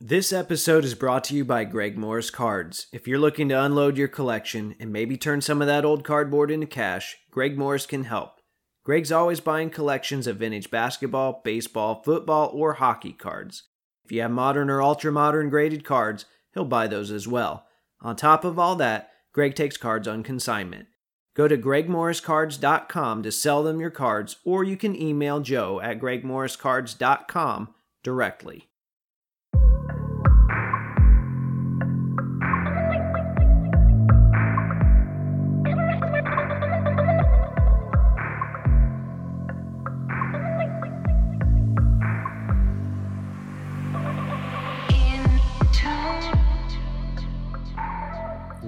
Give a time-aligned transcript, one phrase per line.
[0.00, 2.88] This episode is brought to you by Greg Morris Cards.
[2.92, 6.50] If you're looking to unload your collection and maybe turn some of that old cardboard
[6.50, 8.40] into cash, Greg Morris can help.
[8.82, 13.68] Greg's always buying collections of vintage basketball, baseball, football, or hockey cards.
[14.04, 17.64] If you have modern or ultra modern graded cards, he'll buy those as well.
[18.00, 20.88] On top of all that, Greg takes cards on consignment.
[21.34, 27.74] Go to gregmorriscards.com to sell them your cards, or you can email joe at gregmorriscards.com
[28.02, 28.68] directly.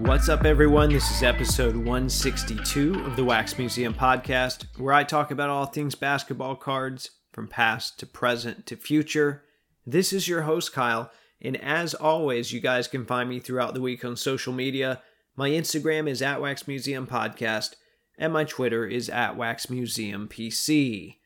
[0.06, 0.90] What's up, everyone?
[0.90, 5.96] This is episode 162 of the Wax Museum podcast, where I talk about all things
[5.96, 9.42] basketball cards from past to present to future.
[9.84, 11.10] This is your host, Kyle,
[11.42, 15.02] and as always, you guys can find me throughout the week on social media.
[15.34, 17.74] My Instagram is at Wax Museum Podcast,
[18.16, 21.16] and my Twitter is at Wax Museum PC.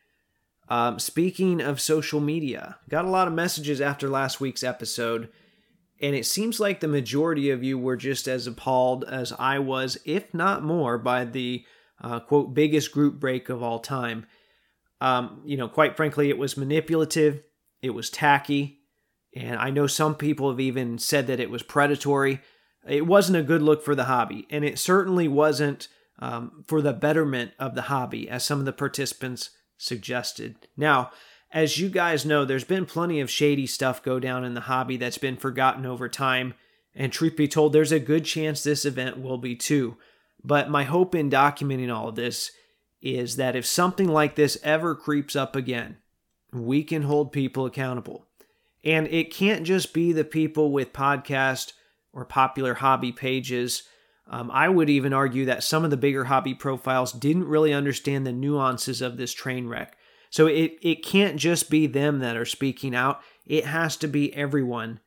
[0.71, 5.29] Um, speaking of social media, got a lot of messages after last week's episode
[6.01, 9.99] and it seems like the majority of you were just as appalled as I was,
[10.05, 11.65] if not more, by the
[12.01, 14.27] uh, quote biggest group break of all time.
[15.01, 17.43] Um, you know, quite frankly, it was manipulative,
[17.83, 18.81] it was tacky,
[19.35, 22.41] and I know some people have even said that it was predatory.
[22.87, 26.93] It wasn't a good look for the hobby, and it certainly wasn't um, for the
[26.93, 30.69] betterment of the hobby, as some of the participants suggested.
[30.77, 31.11] Now,
[31.53, 34.97] as you guys know, there's been plenty of shady stuff go down in the hobby
[34.97, 36.55] that's been forgotten over time,
[36.95, 39.97] and truth be told, there's a good chance this event will be too.
[40.43, 42.51] But my hope in documenting all of this
[43.03, 45.97] is that if something like this ever creeps up again,
[46.53, 48.27] we can hold people accountable.
[48.85, 51.73] And it can't just be the people with podcast
[52.13, 53.85] or popular hobby pages.
[54.29, 58.27] Um, I would even argue that some of the bigger hobby profiles didn't really understand
[58.27, 59.97] the nuances of this train wreck.
[60.31, 64.35] So it, it can't just be them that are speaking out, it has to be
[64.35, 65.01] everyone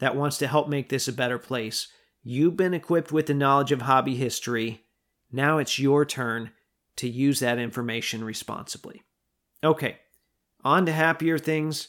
[0.00, 1.88] that wants to help make this a better place.
[2.22, 4.82] You've been equipped with the knowledge of hobby history.
[5.30, 6.50] Now it's your turn
[6.96, 9.02] to use that information responsibly.
[9.62, 9.98] Okay,
[10.64, 11.88] on to happier things,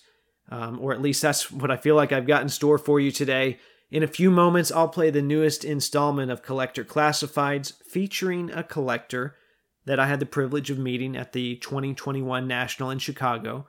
[0.50, 3.12] um, or at least that's what I feel like I've got in store for you
[3.12, 3.60] today.
[3.90, 9.36] In a few moments, I'll play the newest installment of Collector Classifieds featuring a collector
[9.86, 13.68] that I had the privilege of meeting at the 2021 National in Chicago.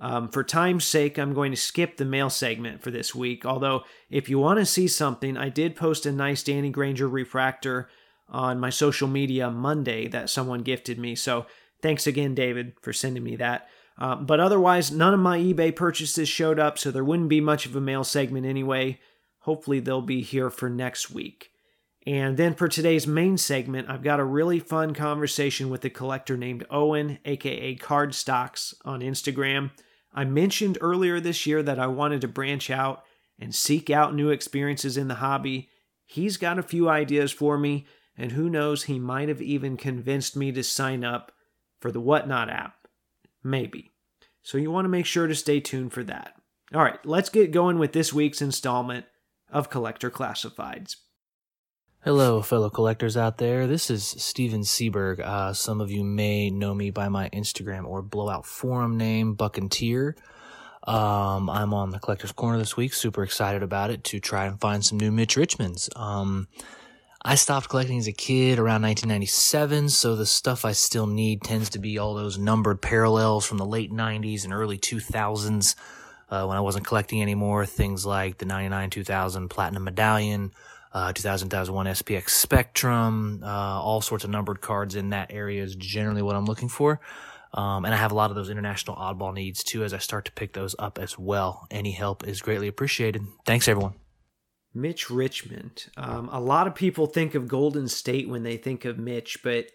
[0.00, 3.44] Um, for time's sake, I'm going to skip the mail segment for this week.
[3.44, 7.88] Although, if you want to see something, I did post a nice Danny Granger refractor
[8.28, 11.16] on my social media Monday that someone gifted me.
[11.16, 11.46] So,
[11.82, 13.68] thanks again, David, for sending me that.
[13.98, 17.66] Uh, but otherwise, none of my eBay purchases showed up, so there wouldn't be much
[17.66, 19.00] of a mail segment anyway.
[19.40, 21.50] Hopefully, they'll be here for next week.
[22.08, 26.38] And then for today's main segment, I've got a really fun conversation with a collector
[26.38, 29.72] named Owen, aka Cardstocks, on Instagram.
[30.14, 33.04] I mentioned earlier this year that I wanted to branch out
[33.38, 35.68] and seek out new experiences in the hobby.
[36.06, 37.84] He's got a few ideas for me,
[38.16, 41.30] and who knows, he might have even convinced me to sign up
[41.78, 42.88] for the Whatnot app.
[43.44, 43.90] Maybe.
[44.40, 46.36] So you want to make sure to stay tuned for that.
[46.72, 49.04] All right, let's get going with this week's installment
[49.50, 50.96] of Collector Classifieds.
[52.04, 53.66] Hello, fellow collectors out there.
[53.66, 55.18] This is Steven Seberg.
[55.18, 60.14] Uh, some of you may know me by my Instagram or Blowout Forum name, Bucketeer.
[60.84, 62.94] Um, I'm on the Collector's Corner this week.
[62.94, 65.88] Super excited about it to try and find some new Mitch Richmonds.
[65.98, 66.46] Um,
[67.24, 71.68] I stopped collecting as a kid around 1997, so the stuff I still need tends
[71.70, 75.74] to be all those numbered parallels from the late 90s and early 2000s
[76.30, 77.66] uh, when I wasn't collecting anymore.
[77.66, 80.52] Things like the 99 2000 Platinum Medallion
[80.92, 85.74] uh, 2000, 2001 SPX Spectrum, uh, all sorts of numbered cards in that area is
[85.76, 87.00] generally what I'm looking for.
[87.54, 90.26] Um, and I have a lot of those international oddball needs too as I start
[90.26, 91.66] to pick those up as well.
[91.70, 93.22] Any help is greatly appreciated.
[93.46, 93.94] Thanks, everyone.
[94.74, 95.86] Mitch Richmond.
[95.96, 99.66] Um, a lot of people think of Golden State when they think of Mitch, but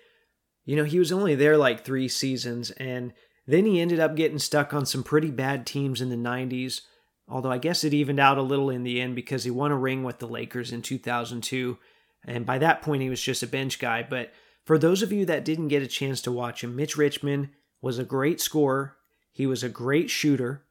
[0.65, 3.13] you know, he was only there like three seasons, and
[3.45, 6.81] then he ended up getting stuck on some pretty bad teams in the 90s.
[7.27, 9.77] Although I guess it evened out a little in the end because he won a
[9.77, 11.77] ring with the Lakers in 2002.
[12.25, 14.05] And by that point, he was just a bench guy.
[14.07, 14.33] But
[14.65, 17.49] for those of you that didn't get a chance to watch him, Mitch Richmond
[17.81, 18.97] was a great scorer.
[19.31, 20.65] He was a great shooter.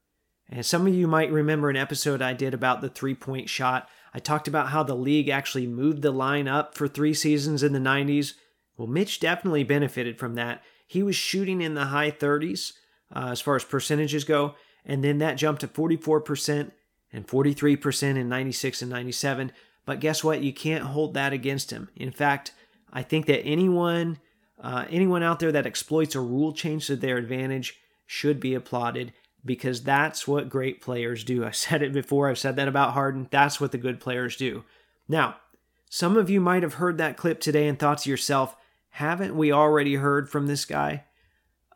[0.48, 3.88] And some of you might remember an episode I did about the three point shot.
[4.12, 7.72] I talked about how the league actually moved the line up for three seasons in
[7.72, 8.34] the 90s.
[8.76, 10.62] Well, Mitch definitely benefited from that.
[10.86, 12.72] He was shooting in the high 30s
[13.14, 16.72] uh, as far as percentages go and then that jumped to 44%,
[17.12, 19.52] and 43% in 96 and 97.
[19.84, 20.42] But guess what?
[20.42, 21.88] You can't hold that against him.
[21.96, 22.52] In fact,
[22.92, 24.18] I think that anyone
[24.62, 29.12] uh, anyone out there that exploits a rule change to their advantage should be applauded
[29.44, 31.44] because that's what great players do.
[31.46, 33.28] I said it before, I've said that about Harden.
[33.30, 34.64] That's what the good players do.
[35.08, 35.36] Now,
[35.90, 38.56] some of you might have heard that clip today and thought to yourself,
[38.90, 41.04] haven't we already heard from this guy?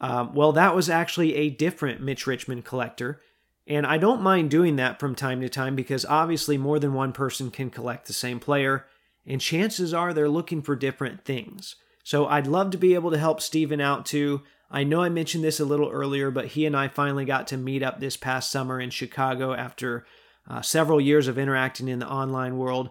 [0.00, 3.20] Um, well, that was actually a different Mitch Richmond collector.
[3.66, 7.12] And I don't mind doing that from time to time because obviously more than one
[7.12, 8.86] person can collect the same player,
[9.26, 11.74] and chances are they're looking for different things.
[12.04, 14.42] So I'd love to be able to help Steven out too.
[14.70, 17.56] I know I mentioned this a little earlier, but he and I finally got to
[17.56, 20.06] meet up this past summer in Chicago after
[20.48, 22.90] uh, several years of interacting in the online world.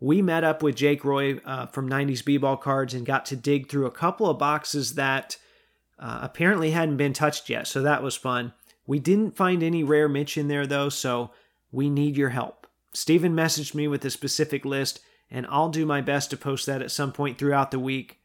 [0.00, 3.36] We met up with Jake Roy uh, from 90s B ball cards and got to
[3.36, 5.36] dig through a couple of boxes that
[5.98, 8.52] uh, apparently hadn't been touched yet, so that was fun.
[8.86, 11.30] We didn't find any rare Mitch in there though, so
[11.72, 12.66] we need your help.
[12.92, 15.00] Steven messaged me with a specific list,
[15.30, 18.20] and I'll do my best to post that at some point throughout the week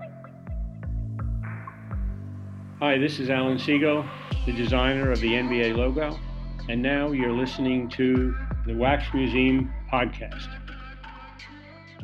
[2.80, 4.08] Hi, this is Alan Siegel,
[4.46, 6.16] the designer of the NBA logo,
[6.68, 8.32] and now you're listening to
[8.66, 10.46] the Wax Museum podcast.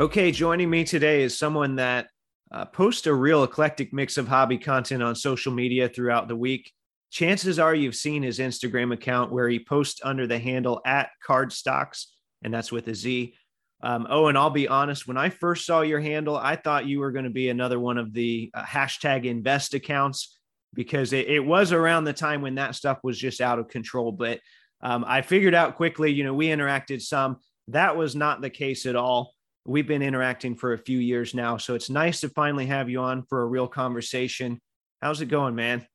[0.00, 2.08] Okay, joining me today is someone that
[2.50, 6.72] uh, post a real eclectic mix of hobby content on social media throughout the week.
[7.12, 12.06] Chances are you've seen his Instagram account where he posts under the handle at cardstocks,
[12.42, 13.32] and that's with a Z.
[13.80, 16.98] Um, oh, and I'll be honest, when I first saw your handle, I thought you
[16.98, 20.34] were going to be another one of the uh, hashtag invest accounts
[20.74, 24.12] because it, it, was around the time when that stuff was just out of control.
[24.12, 24.40] But
[24.82, 27.38] um, I figured out quickly, you know, we interacted some.
[27.68, 29.34] That was not the case at all
[29.66, 31.56] we've been interacting for a few years now.
[31.56, 34.60] So it's nice to finally have you on for a real conversation.
[35.00, 35.86] How's it going, man?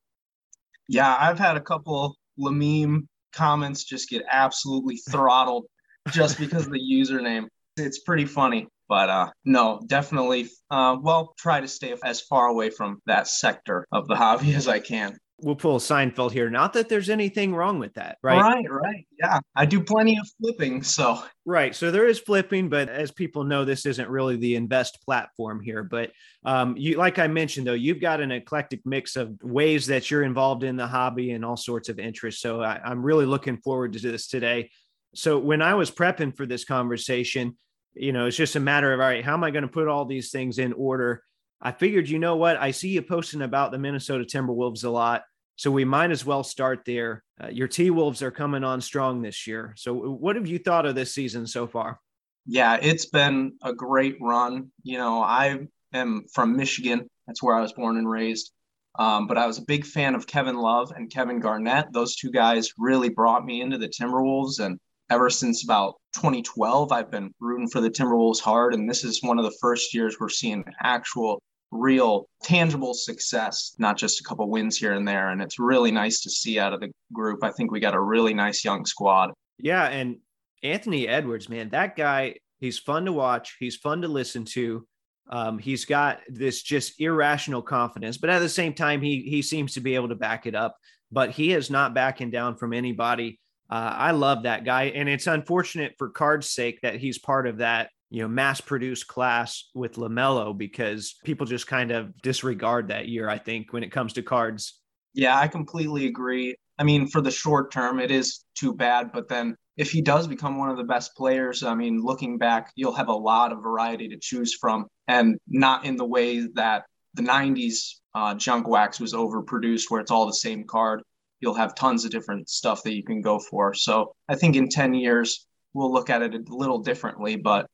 [0.88, 5.66] Yeah, I've had a couple Lamim comments just get absolutely throttled
[6.12, 7.48] just because of the username.
[7.78, 10.50] It's pretty funny, but uh, no, definitely.
[10.69, 14.68] Uh, well, try to stay as far away from that sector of the hobby as
[14.68, 16.50] I can we'll pull Seinfeld here.
[16.50, 18.39] Not that there's anything wrong with that, right?
[18.39, 19.07] Right, right.
[19.19, 19.39] Yeah.
[19.56, 20.83] I do plenty of flipping.
[20.83, 21.75] So, right.
[21.75, 25.83] So there is flipping, but as people know, this isn't really the invest platform here.
[25.83, 26.12] But
[26.44, 30.24] um, you, like I mentioned, though, you've got an eclectic mix of ways that you're
[30.24, 32.42] involved in the hobby and all sorts of interests.
[32.42, 34.71] So I, I'm really looking forward to this today.
[35.15, 37.57] So when I was prepping for this conversation,
[37.94, 39.88] you know, it's just a matter of, all right, how am I going to put
[39.88, 41.24] all these things in order?
[41.62, 42.57] I figured, you know what?
[42.57, 45.24] I see you posting about the Minnesota Timberwolves a lot.
[45.57, 47.21] So we might as well start there.
[47.44, 49.74] Uh, your T Wolves are coming on strong this year.
[49.75, 52.00] So what have you thought of this season so far?
[52.45, 54.71] Yeah, it's been a great run.
[54.83, 57.09] You know, I am from Michigan.
[57.28, 58.54] That's where I was born and raised.
[58.97, 61.92] Um, but I was a big fan of Kevin Love and Kevin Garnett.
[61.92, 64.59] Those two guys really brought me into the Timberwolves.
[64.59, 68.73] And ever since about 2012, I've been rooting for the Timberwolves hard.
[68.73, 73.97] And this is one of the first years we're seeing actual real tangible success, not
[73.97, 75.30] just a couple wins here and there.
[75.30, 77.44] And it's really nice to see out of the group.
[77.44, 79.31] I think we got a really nice young squad.
[79.57, 79.85] Yeah.
[79.85, 80.18] And
[80.63, 83.56] Anthony Edwards, man, that guy, he's fun to watch.
[83.59, 84.85] He's fun to listen to.
[85.31, 89.75] Um, he's got this just irrational confidence, but at the same time, he he seems
[89.75, 90.75] to be able to back it up.
[91.11, 93.39] But he is not backing down from anybody.
[93.69, 97.57] Uh, I love that guy, and it's unfortunate for Card's sake that he's part of
[97.57, 103.07] that you know mass produced class with LaMelo because people just kind of disregard that
[103.07, 103.30] year.
[103.30, 104.80] I think when it comes to cards.
[105.14, 106.56] Yeah, I completely agree.
[106.78, 110.28] I mean, for the short term, it is too bad, but then if he does
[110.28, 113.61] become one of the best players, I mean, looking back, you'll have a lot of
[113.61, 116.83] variety to choose from, and not in the way that
[117.14, 121.02] the '90s uh, junk wax was overproduced, where it's all the same card.
[121.40, 123.74] You'll have tons of different stuff that you can go for.
[123.74, 127.68] So I think in 10 years, we'll look at it a little differently, but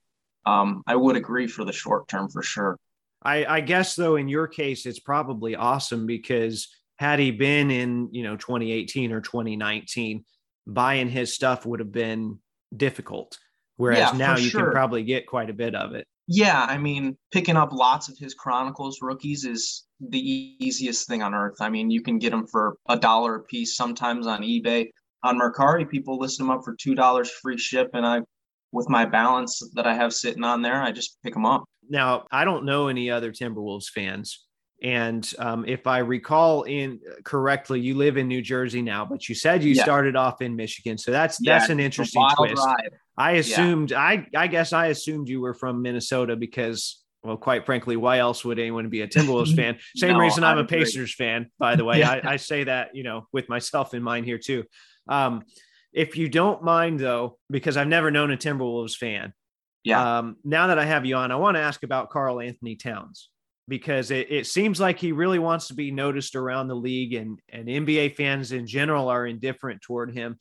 [0.46, 2.78] um, I would agree for the short term for sure.
[3.24, 8.10] I, I guess though, in your case, it's probably awesome because had he been in
[8.12, 10.24] you know 2018 or 2019,
[10.68, 12.40] buying his stuff would have been
[12.76, 13.38] difficult.
[13.78, 14.64] Whereas yeah, now you sure.
[14.64, 16.08] can probably get quite a bit of it.
[16.28, 21.36] Yeah, I mean, picking up lots of his Chronicles rookies is the easiest thing on
[21.36, 21.58] earth.
[21.62, 24.90] I mean, you can get them for a dollar a piece sometimes on eBay.
[25.24, 28.22] On Mercari, people list them up for two dollars free ship, and I,
[28.72, 31.64] with my balance that I have sitting on there, I just pick them up.
[31.90, 34.45] Now, I don't know any other Timberwolves fans,
[34.82, 39.36] and um, if I recall in correctly, you live in New Jersey now, but you
[39.36, 39.84] said you yeah.
[39.84, 42.64] started off in Michigan, so that's yeah, that's an interesting twist.
[42.64, 42.92] Ride.
[43.18, 44.00] I assumed yeah.
[44.00, 48.46] I I guess I assumed you were from Minnesota because well, quite frankly, why else
[48.46, 49.78] would anyone be a Timberwolves fan?
[49.96, 52.04] Same no, reason I'm a Pacers fan, by the way.
[52.04, 54.64] I, I, say that, you know, with myself in mind here too.
[55.08, 55.44] Um,
[55.92, 59.34] if you don't mind though, because I've never known a Timberwolves fan.
[59.84, 60.20] Yeah.
[60.20, 63.30] Um, now that I have you on, I want to ask about Karl-Anthony Towns
[63.68, 67.40] because it, it seems like he really wants to be noticed around the league and,
[67.52, 70.40] and NBA fans in general are indifferent toward him.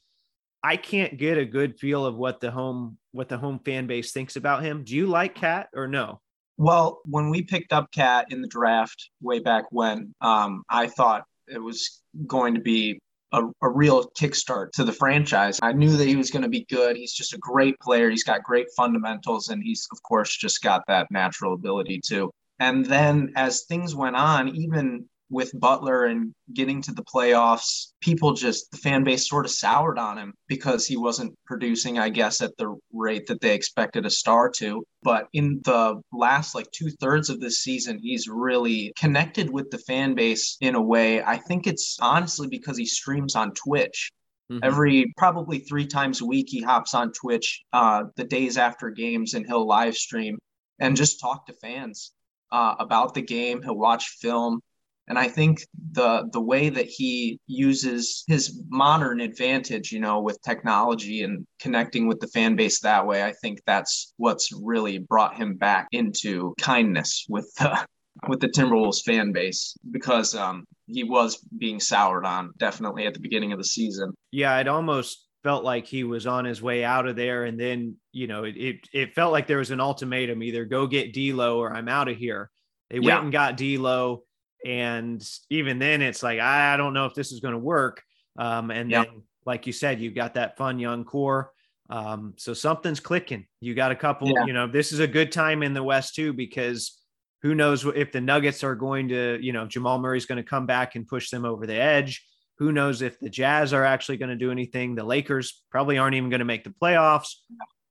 [0.63, 4.13] I can't get a good feel of what the home what the home fan base
[4.13, 4.83] thinks about him.
[4.83, 6.21] Do you like Cat or no?
[6.57, 11.25] Well, when we picked up Cat in the draft way back when, um, I thought
[11.49, 12.99] it was going to be
[13.33, 15.59] a, a, real kickstart to the franchise.
[15.61, 16.97] I knew that he was going to be good.
[16.97, 18.09] He's just a great player.
[18.09, 22.31] He's got great fundamentals, and he's, of course, just got that natural ability too.
[22.59, 28.35] And then as things went on, even with Butler and getting to the playoffs, people
[28.35, 32.41] just the fan base sort of soured on him because he wasn't producing, I guess,
[32.41, 34.85] at the rate that they expected a star to.
[35.03, 39.79] But in the last like two thirds of this season, he's really connected with the
[39.79, 41.23] fan base in a way.
[41.23, 44.11] I think it's honestly because he streams on Twitch.
[44.53, 44.61] Mm-hmm.
[44.63, 49.35] Every probably three times a week, he hops on Twitch uh, the days after games
[49.35, 50.39] and he'll live stream
[50.79, 52.13] and just talk to fans
[52.55, 53.63] uh, about the game.
[53.63, 54.61] He'll watch film
[55.07, 60.41] and I think the the way that he uses his modern advantage, you know, with
[60.43, 65.37] technology and connecting with the fan base that way, I think that's what's really brought
[65.37, 67.87] him back into kindness with the
[68.29, 73.21] with the Timberwolves fan base because um, he was being soured on definitely at the
[73.21, 74.15] beginning of the season.
[74.31, 77.95] Yeah, it almost felt like he was on his way out of there, and then
[78.11, 81.61] you know it it, it felt like there was an ultimatum: either go get D'Lo
[81.61, 82.51] or I'm out of here.
[82.91, 84.25] They went and got D'Lo
[84.65, 88.03] and even then, it's like, I don't know if this is going to work.
[88.39, 89.07] Um, and yep.
[89.07, 91.53] then, like you said, you've got that fun young core.
[91.91, 93.47] Um, so something's clicking.
[93.61, 94.47] You got a couple, yeah.
[94.47, 96.99] you know, this is a good time in the West too, because
[97.43, 100.65] who knows if the Nuggets are going to, you know, Jamal Murray's going to come
[100.65, 102.27] back and push them over the edge.
[102.59, 104.95] Who knows if the Jazz are actually going to do anything?
[104.95, 107.35] The Lakers probably aren't even going to make the playoffs.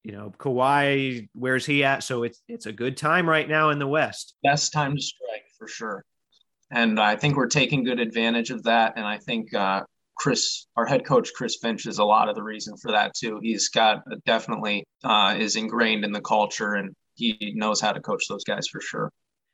[0.03, 2.03] You know, Kawhi, where's he at?
[2.03, 4.35] So it's it's a good time right now in the West.
[4.43, 6.03] Best time to strike for sure
[6.73, 8.93] and I think we're taking good advantage of that.
[8.95, 9.83] And I think uh,
[10.17, 13.39] Chris, our head coach Chris Finch, is a lot of the reason for that too.
[13.41, 18.23] He's got definitely uh, is ingrained in the culture, and he knows how to coach
[18.27, 19.11] those guys for sure.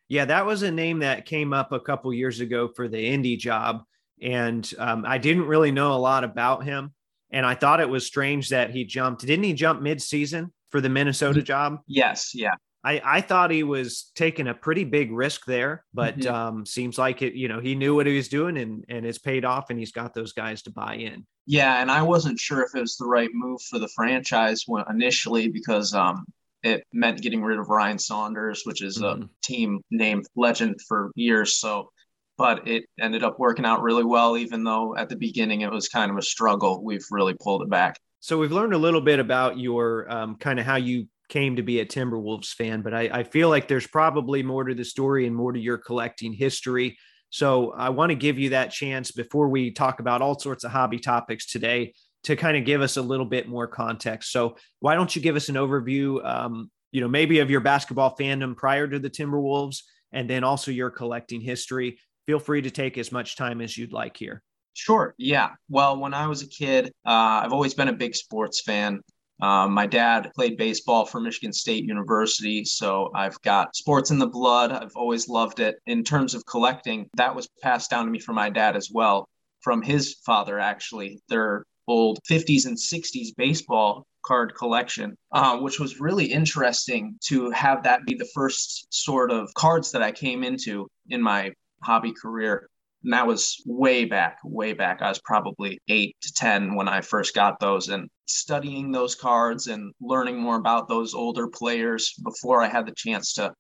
[0.08, 3.36] Yeah, that was a name that came up a couple years ago for the Indy
[3.36, 3.84] job,
[4.22, 6.94] and um, I didn't really know a lot about him.
[7.32, 9.26] And I thought it was strange that he jumped.
[9.26, 11.80] Didn't he jump mid-season for the Minnesota job?
[11.86, 12.56] Yes, yeah.
[12.84, 16.34] I, I thought he was taking a pretty big risk there, but mm-hmm.
[16.34, 19.18] um, seems like it, you know, he knew what he was doing and, and it's
[19.18, 21.26] paid off and he's got those guys to buy in.
[21.46, 21.82] Yeah.
[21.82, 25.50] And I wasn't sure if it was the right move for the franchise when, initially
[25.50, 26.26] because um,
[26.64, 29.24] it meant getting rid of Ryan Saunders, which is mm-hmm.
[29.24, 31.60] a team named legend for years.
[31.60, 31.92] So,
[32.40, 35.90] but it ended up working out really well, even though at the beginning it was
[35.90, 36.82] kind of a struggle.
[36.82, 38.00] We've really pulled it back.
[38.22, 41.64] So we've learned a little bit about your um, kind of how you came to
[41.64, 45.28] be a Timberwolves fan, but I, I, feel like there's probably more to the story
[45.28, 46.98] and more to your collecting history.
[47.30, 50.72] So I want to give you that chance before we talk about all sorts of
[50.72, 51.94] hobby topics today
[52.24, 54.32] to kind of give us a little bit more context.
[54.32, 58.16] So why don't you give us an overview, um, you know, maybe of your basketball
[58.20, 62.00] fandom prior to the Timberwolves, and then also your collecting history.
[62.26, 64.42] Feel free to take as much time as you'd like here.
[64.74, 65.14] Sure.
[65.18, 65.50] Yeah.
[65.68, 69.02] Well, when I was a kid, uh, I've always been a big sports fan.
[69.42, 74.28] Um, my dad played baseball for Michigan State University, so I've got sports in the
[74.28, 74.72] blood.
[74.72, 75.78] I've always loved it.
[75.86, 79.30] In terms of collecting, that was passed down to me from my dad as well,
[79.62, 81.20] from his father, actually.
[81.30, 87.84] Their old 50s and 60s baseball card collection, uh, which was really interesting to have
[87.84, 92.70] that be the first sort of cards that I came into in my hobby career.
[93.04, 95.02] And that was way back, way back.
[95.02, 97.88] I was probably eight to 10 when I first got those.
[97.88, 102.94] And studying those cards and learning more about those older players before I had the
[102.96, 103.54] chance to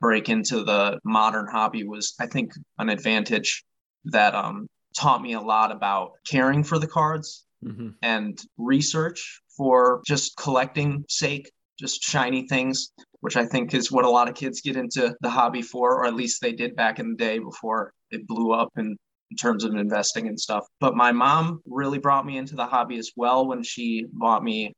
[0.00, 3.64] break into the modern hobby was, I think, an advantage
[4.06, 7.90] that um, taught me a lot about caring for the cards mm-hmm.
[8.02, 12.92] and research for just collecting sake, just shiny things.
[13.24, 16.04] Which I think is what a lot of kids get into the hobby for, or
[16.04, 18.98] at least they did back in the day before it blew up in,
[19.30, 20.66] in terms of investing and stuff.
[20.78, 24.74] But my mom really brought me into the hobby as well when she bought me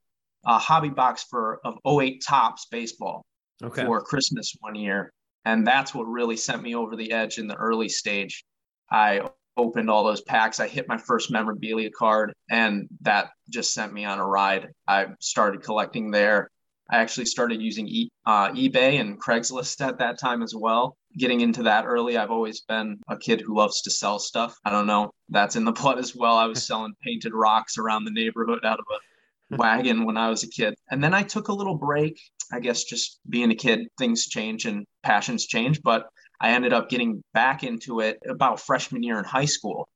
[0.47, 3.27] a hobby box for of 08 Topps baseball
[3.65, 3.85] okay.
[3.85, 5.13] for Christmas one year.
[5.45, 8.45] And that's what really sent me over the edge in the early stage.
[8.93, 10.61] I opened all those packs.
[10.61, 14.69] I hit my first memorabilia card, and that just sent me on a ride.
[14.87, 16.49] I started collecting there.
[16.91, 20.97] I actually started using e- uh, eBay and Craigslist at that time as well.
[21.19, 24.57] Getting into that early, I've always been a kid who loves to sell stuff.
[24.65, 26.37] I don't know, that's in the blood as well.
[26.37, 30.43] I was selling painted rocks around the neighborhood out of a wagon when I was
[30.45, 30.75] a kid.
[30.91, 32.21] And then I took a little break.
[32.53, 35.83] I guess just being a kid, things change and passions change.
[35.83, 36.07] But
[36.41, 39.89] I ended up getting back into it about freshman year in high school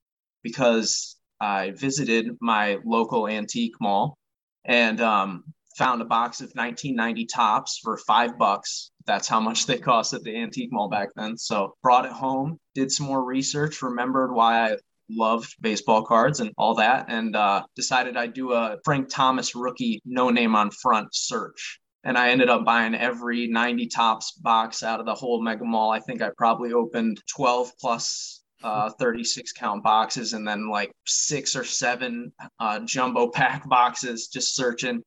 [0.43, 4.17] because I visited my local antique mall
[4.65, 5.45] and um,
[5.81, 8.91] found a box of 1990 Topps for five bucks.
[9.07, 11.39] That's how much they cost at the antique mall back then.
[11.39, 14.77] So brought it home, did some more research, remembered why I
[15.09, 20.03] loved baseball cards and all that, and uh, decided I'd do a Frank Thomas rookie
[20.05, 25.01] no name on front search and I ended up buying every 90 Topps box out
[25.01, 25.91] of the whole mega mall.
[25.91, 31.57] I think I probably opened 12 plus uh, 36 count boxes and then like six
[31.57, 35.03] or seven uh, jumbo pack boxes just searching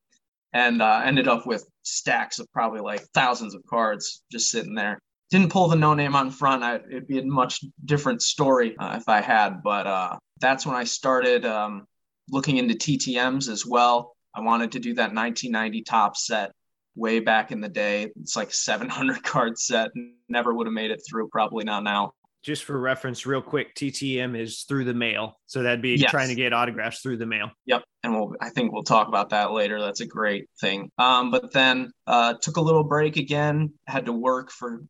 [0.53, 5.00] and uh, ended up with stacks of probably like thousands of cards just sitting there.
[5.31, 6.63] Didn't pull the no name on front.
[6.63, 10.75] I, it'd be a much different story uh, if I had, but uh, that's when
[10.75, 11.86] I started um,
[12.29, 14.15] looking into TTMs as well.
[14.36, 16.51] I wanted to do that 1990 Topps set
[16.95, 18.12] way back in the day.
[18.22, 19.91] It's like 700 card set.
[20.29, 21.29] Never would have made it through.
[21.29, 22.13] Probably not now.
[22.44, 26.12] Just for reference, real quick, TTM is through the mail, so that'd be yes.
[26.12, 27.52] trying to get autographs through the mail.
[27.66, 29.80] Yep, and we'll I think we'll talk about that later.
[29.80, 30.92] That's a great thing.
[30.98, 33.74] Um, but then uh, took a little break again.
[33.88, 34.84] Had to work for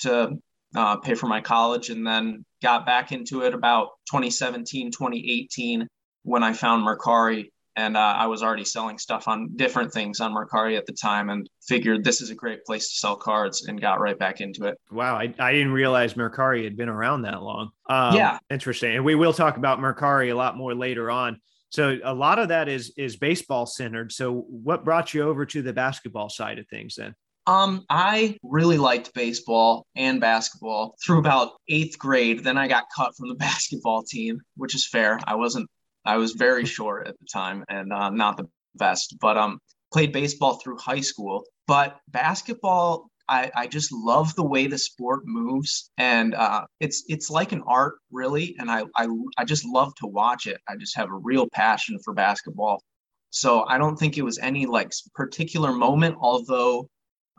[0.00, 0.38] to
[0.76, 5.88] uh, pay for my college, and then got back into it about 2017, 2018
[6.22, 10.32] when I found Mercari and uh, I was already selling stuff on different things on
[10.32, 13.80] Mercari at the time, and figured this is a great place to sell cards, and
[13.80, 14.78] got right back into it.
[14.90, 17.70] Wow, I, I didn't realize Mercari had been around that long.
[17.88, 21.40] Um, yeah, interesting, and we will talk about Mercari a lot more later on.
[21.70, 24.12] So a lot of that is is baseball centered.
[24.12, 27.14] So what brought you over to the basketball side of things then?
[27.46, 32.44] Um, I really liked baseball and basketball through about eighth grade.
[32.44, 35.18] Then I got cut from the basketball team, which is fair.
[35.26, 35.68] I wasn't
[36.04, 39.58] I was very short at the time and uh, not the best, but um,
[39.92, 41.44] played baseball through high school.
[41.66, 47.30] But basketball, I, I just love the way the sport moves, and uh, it's it's
[47.30, 48.56] like an art, really.
[48.58, 49.06] And I, I
[49.38, 50.60] I just love to watch it.
[50.68, 52.82] I just have a real passion for basketball.
[53.30, 56.88] So I don't think it was any like particular moment, although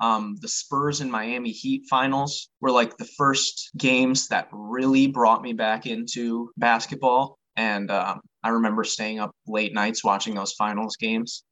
[0.02, 5.44] um, the Spurs and Miami Heat finals were like the first games that really brought
[5.44, 7.38] me back into basketball.
[7.56, 11.44] And um, I remember staying up late nights watching those finals games.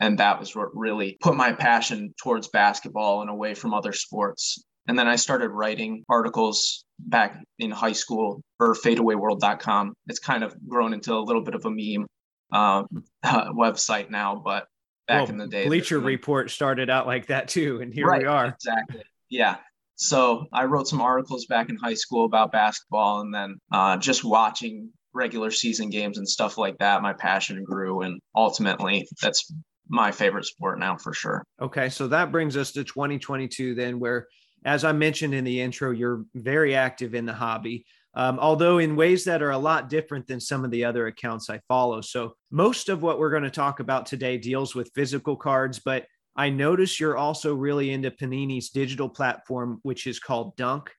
[0.00, 4.62] And that was what really put my passion towards basketball and away from other sports.
[4.88, 9.94] And then I started writing articles back in high school for fadeawayworld.com.
[10.06, 12.06] It's kind of grown into a little bit of a meme
[12.52, 12.84] uh,
[13.24, 14.66] website now, but
[15.08, 17.80] back well, in the day, Bleacher Report started out like that too.
[17.80, 18.46] And here right, we are.
[18.46, 19.02] Exactly.
[19.28, 19.56] Yeah.
[19.96, 24.24] So I wrote some articles back in high school about basketball and then uh, just
[24.24, 28.02] watching regular season games and stuff like that, my passion grew.
[28.02, 29.52] And ultimately, that's
[29.88, 31.44] my favorite sport now for sure.
[31.60, 31.88] Okay.
[31.88, 34.28] So that brings us to 2022, then, where,
[34.64, 37.84] as I mentioned in the intro, you're very active in the hobby.
[38.14, 41.50] Um, although in ways that are a lot different than some of the other accounts
[41.50, 42.00] I follow.
[42.00, 46.06] So, most of what we're going to talk about today deals with physical cards, but
[46.34, 50.90] I notice you're also really into Panini's digital platform, which is called Dunk.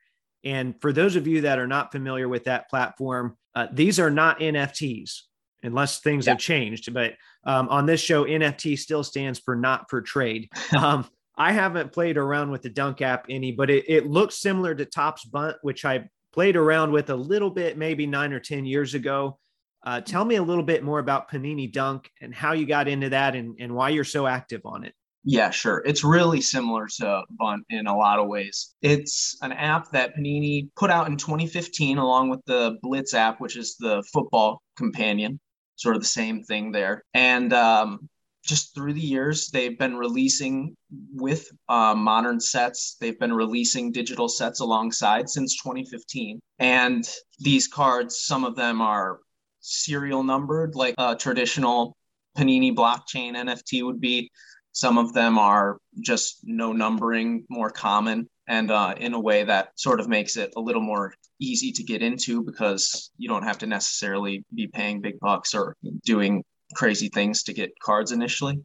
[0.44, 4.12] And for those of you that are not familiar with that platform, uh, these are
[4.12, 5.22] not NFTs
[5.64, 6.34] unless things yeah.
[6.34, 6.94] have changed.
[6.94, 10.50] But um, on this show, NFT still stands for not for trade.
[10.78, 11.08] Um,
[11.40, 14.86] I haven't played around with the Dunk app any, but it, it looks similar to
[14.86, 18.96] Topps Bunt, which I played around with a little bit, maybe nine or 10 years
[18.96, 19.38] ago.
[19.86, 23.10] Uh, tell me a little bit more about Panini Dunk and how you got into
[23.10, 24.94] that and, and why you're so active on it.
[25.30, 25.84] Yeah, sure.
[25.86, 28.74] It's really similar to Bunt in a lot of ways.
[28.82, 33.58] It's an app that Panini put out in 2015 along with the Blitz app, which
[33.58, 35.38] is the football companion,
[35.76, 37.04] sort of the same thing there.
[37.14, 38.08] And um,
[38.46, 40.78] just through the years, they've been releasing
[41.14, 42.96] with uh, modern sets.
[43.02, 46.40] They've been releasing digital sets alongside since 2015.
[46.60, 47.06] And
[47.40, 49.20] these cards, some of them are
[49.60, 51.98] serial numbered, like a traditional
[52.38, 54.30] Panini blockchain NFT would be
[54.78, 59.70] Some of them are just no numbering, more common, and uh, in a way that
[59.74, 63.58] sort of makes it a little more easy to get into because you don't have
[63.58, 66.44] to necessarily be paying big bucks or doing
[66.76, 68.60] crazy things to get cards initially.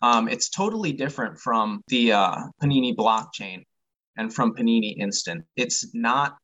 [0.00, 3.64] Um, it's totally different from the uh, Panini blockchain
[4.16, 5.44] and from Panini Instant.
[5.54, 6.38] It's not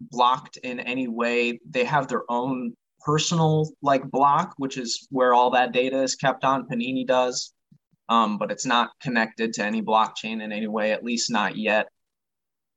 [0.00, 1.60] blocked in any way.
[1.68, 2.72] They have their own
[3.04, 6.66] personal like block, which is where all that data is kept on.
[6.66, 7.52] Panini does,
[8.10, 11.88] um, but it's not connected to any blockchain in any way, at least not yet.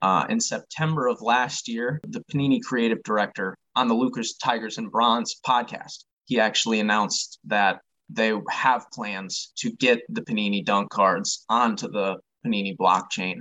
[0.02, 4.92] Uh, in September of last year, the Panini creative director on the Lucas Tigers and
[4.92, 11.46] Bronze podcast, he actually announced that they have plans to get the Panini dunk cards
[11.50, 13.38] onto the Panini blockchain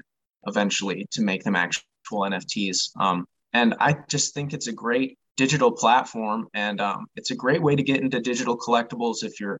[0.47, 2.91] eventually to make them actual NFTs.
[2.99, 7.63] Um, and I just think it's a great digital platform and um, it's a great
[7.63, 9.59] way to get into digital collectibles if you're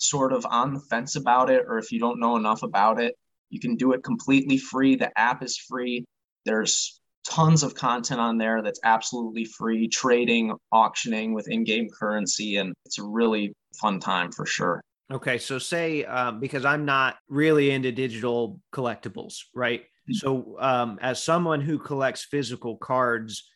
[0.00, 3.14] sort of on the fence about it or if you don't know enough about it.
[3.50, 4.96] You can do it completely free.
[4.96, 6.04] The app is free.
[6.46, 12.56] There's tons of content on there that's absolutely free, trading, auctioning with in game currency.
[12.56, 14.80] And it's a really fun time for sure.
[15.12, 15.38] Okay.
[15.38, 19.80] So, say, um, because I'm not really into digital collectibles, right?
[19.80, 20.14] Mm-hmm.
[20.14, 23.50] So, um, as someone who collects physical cards,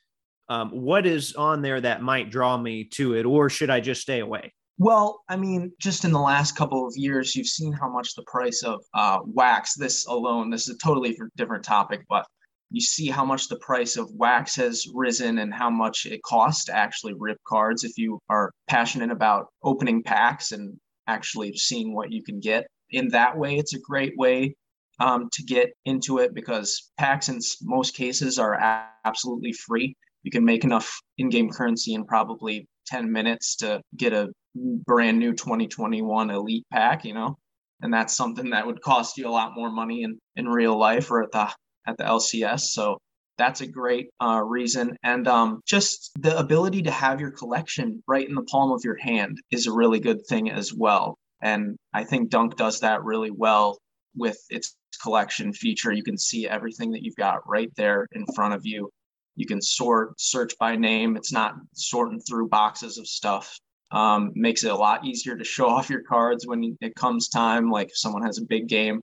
[0.49, 4.03] um, what is on there that might draw me to it, or should I just
[4.03, 4.53] stay away?
[4.79, 8.25] Well, I mean, just in the last couple of years, you've seen how much the
[8.27, 12.27] price of uh, wax, this alone, this is a totally different topic, but
[12.71, 16.65] you see how much the price of wax has risen and how much it costs
[16.65, 22.11] to actually rip cards if you are passionate about opening packs and actually seeing what
[22.11, 22.67] you can get.
[22.91, 24.57] In that way, it's a great way
[24.99, 29.95] um, to get into it because packs in most cases are a- absolutely free.
[30.25, 35.19] You can make enough in game currency in probably 10 minutes to get a brand
[35.19, 37.37] new 2021 Elite pack, you know?
[37.81, 41.11] And that's something that would cost you a lot more money in, in real life
[41.11, 41.53] or at the
[41.87, 42.61] at the LCS.
[42.61, 42.99] So
[43.37, 44.97] that's a great uh, reason.
[45.03, 48.97] And um, just the ability to have your collection right in the palm of your
[48.97, 51.19] hand is a really good thing as well.
[51.43, 53.79] And I think Dunk does that really well
[54.17, 55.93] with its collection feature.
[55.93, 58.89] You can see everything that you've got right there in front of you.
[59.37, 61.17] You can sort, search by name.
[61.17, 63.59] It's not sorting through boxes of stuff.
[63.95, 67.71] Um, makes it a lot easier to show off your cards when it comes time.
[67.71, 69.01] Like if someone has a big game,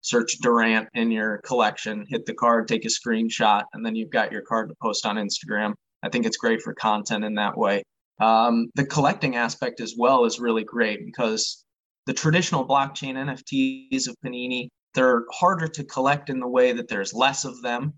[0.00, 4.32] search Durant in your collection, hit the card, take a screenshot, and then you've got
[4.32, 5.74] your card to post on Instagram.
[6.02, 7.82] I think it's great for content in that way.
[8.20, 11.64] Um, the collecting aspect as well is really great because
[12.06, 17.12] the traditional blockchain NFTs of Panini, they're harder to collect in the way that there's
[17.12, 17.94] less of them.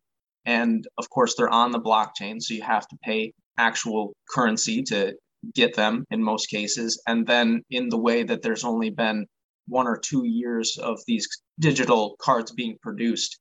[0.46, 5.14] And of course, they're on the blockchain, so you have to pay actual currency to
[5.54, 7.02] get them in most cases.
[7.06, 9.26] And then in the way that there's only been
[9.66, 13.38] one or two years of these digital cards being produced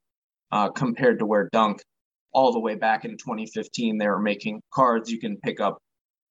[0.51, 1.81] uh, compared to where Dunk,
[2.33, 5.77] all the way back in 2015, they were making cards you can pick up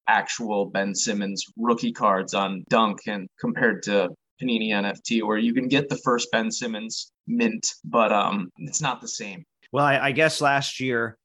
[0.07, 4.09] actual Ben Simmons rookie cards on Dunk and compared to
[4.41, 9.01] Panini NFT, where you can get the first Ben Simmons mint, but um, it's not
[9.01, 9.43] the same.
[9.71, 11.17] Well, I, I guess last year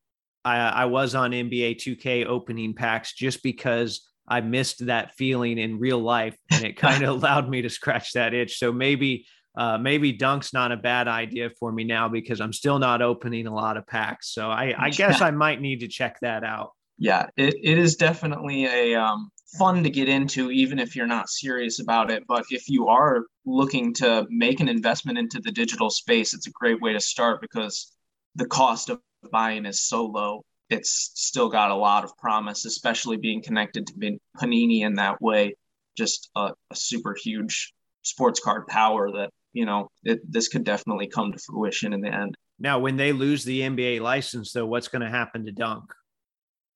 [0.44, 5.78] I, I was on NBA 2K opening packs just because I missed that feeling in
[5.78, 8.58] real life, and it kind of allowed me to scratch that itch.
[8.58, 12.78] So maybe uh, maybe Dunk's not a bad idea for me now because I'm still
[12.78, 14.32] not opening a lot of packs.
[14.32, 16.72] So I, I guess I might need to check that out.
[16.98, 21.28] Yeah, it, it is definitely a um, fun to get into, even if you're not
[21.28, 22.24] serious about it.
[22.26, 26.52] But if you are looking to make an investment into the digital space, it's a
[26.52, 27.92] great way to start because
[28.36, 33.16] the cost of buying is so low it's still got a lot of promise, especially
[33.16, 35.54] being connected to Panini in that way.
[35.96, 37.72] Just a, a super huge
[38.02, 42.12] sports card power that you know it, this could definitely come to fruition in the
[42.12, 42.34] end.
[42.58, 45.84] Now, when they lose the NBA license, though, what's going to happen to Dunk?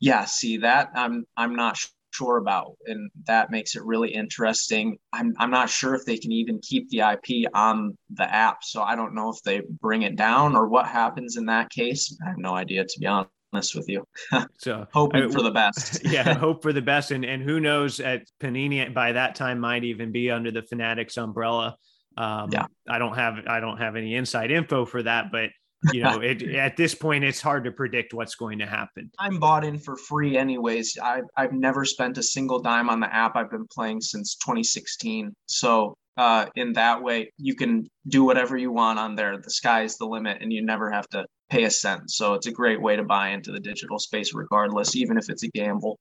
[0.00, 1.78] Yeah, see that I'm I'm not
[2.12, 4.98] sure about, and that makes it really interesting.
[5.12, 8.82] I'm I'm not sure if they can even keep the IP on the app, so
[8.82, 12.16] I don't know if they bring it down or what happens in that case.
[12.24, 14.04] I have no idea to be honest honest with you.
[14.58, 16.04] so hoping I, for the best.
[16.04, 17.10] yeah, hope for the best.
[17.10, 21.16] And and who knows at Panini by that time might even be under the Fanatics
[21.16, 21.76] umbrella.
[22.16, 22.66] Um, yeah.
[22.88, 25.50] I don't have I don't have any inside info for that, but
[25.92, 29.12] you know, it, at this point, it's hard to predict what's going to happen.
[29.20, 30.98] I'm bought in for free, anyways.
[31.00, 33.36] I've I've never spent a single dime on the app.
[33.36, 38.72] I've been playing since 2016, so uh, in that way, you can do whatever you
[38.72, 39.36] want on there.
[39.40, 42.10] The sky's the limit, and you never have to pay a cent.
[42.10, 45.42] So it's a great way to buy into the digital space, regardless, even if it's
[45.42, 45.98] a gamble.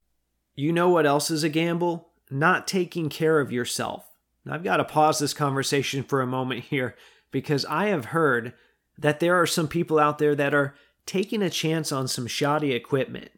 [0.56, 2.10] You know what else is a gamble?
[2.30, 4.10] Not taking care of yourself.
[4.50, 6.96] I've got to pause this conversation for a moment here
[7.32, 8.54] because I have heard
[8.98, 12.74] that there are some people out there that are taking a chance on some shoddy
[12.74, 13.32] equipment.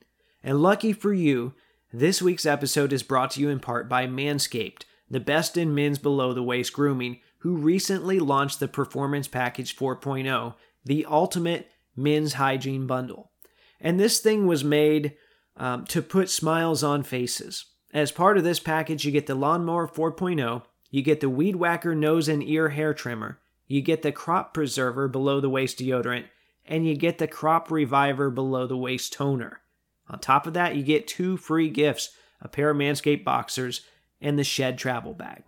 [0.43, 1.53] And lucky for you,
[1.91, 5.99] this week's episode is brought to you in part by Manscaped, the best in men's
[5.99, 11.69] below the waist grooming, who recently launched the Performance Package 4.0, the ultimate
[11.99, 13.31] men's hygiene bundle.
[13.79, 15.15] And this thing was made
[15.57, 17.65] um, to put smiles on faces.
[17.93, 21.95] As part of this package, you get the Lawnmower 4.0, you get the Weed Whacker
[21.95, 26.25] nose and ear hair trimmer, you get the Crop Preserver below the waist deodorant,
[26.65, 29.61] and you get the Crop Reviver below the waist toner.
[30.07, 33.81] On top of that, you get two free gifts a pair of Manscaped boxers
[34.21, 35.43] and the Shed travel bag.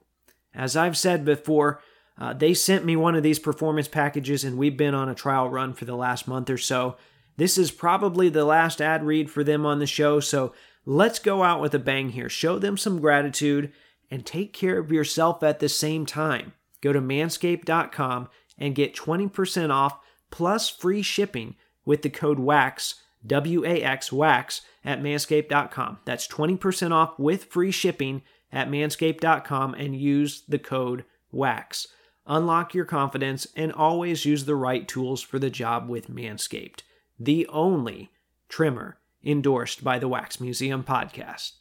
[0.54, 1.82] As I've said before,
[2.18, 5.50] uh, they sent me one of these performance packages, and we've been on a trial
[5.50, 6.98] run for the last month or so.
[7.38, 10.54] This is probably the last ad read for them on the show, so
[10.86, 12.30] let's go out with a bang here.
[12.30, 13.72] Show them some gratitude
[14.12, 16.54] and take care of yourself at the same time.
[16.82, 19.98] Go to manscaped.com and get 20% off
[20.30, 22.96] plus free shipping with the code WAX,
[23.26, 26.00] W A X WAX, at manscaped.com.
[26.06, 28.22] That's 20% off with free shipping
[28.52, 31.88] at manscaped.com and use the code WAX.
[32.28, 36.82] Unlock your confidence and always use the right tools for the job with Manscaped,
[37.20, 38.12] the only
[38.48, 41.54] trimmer endorsed by the Wax Museum podcast.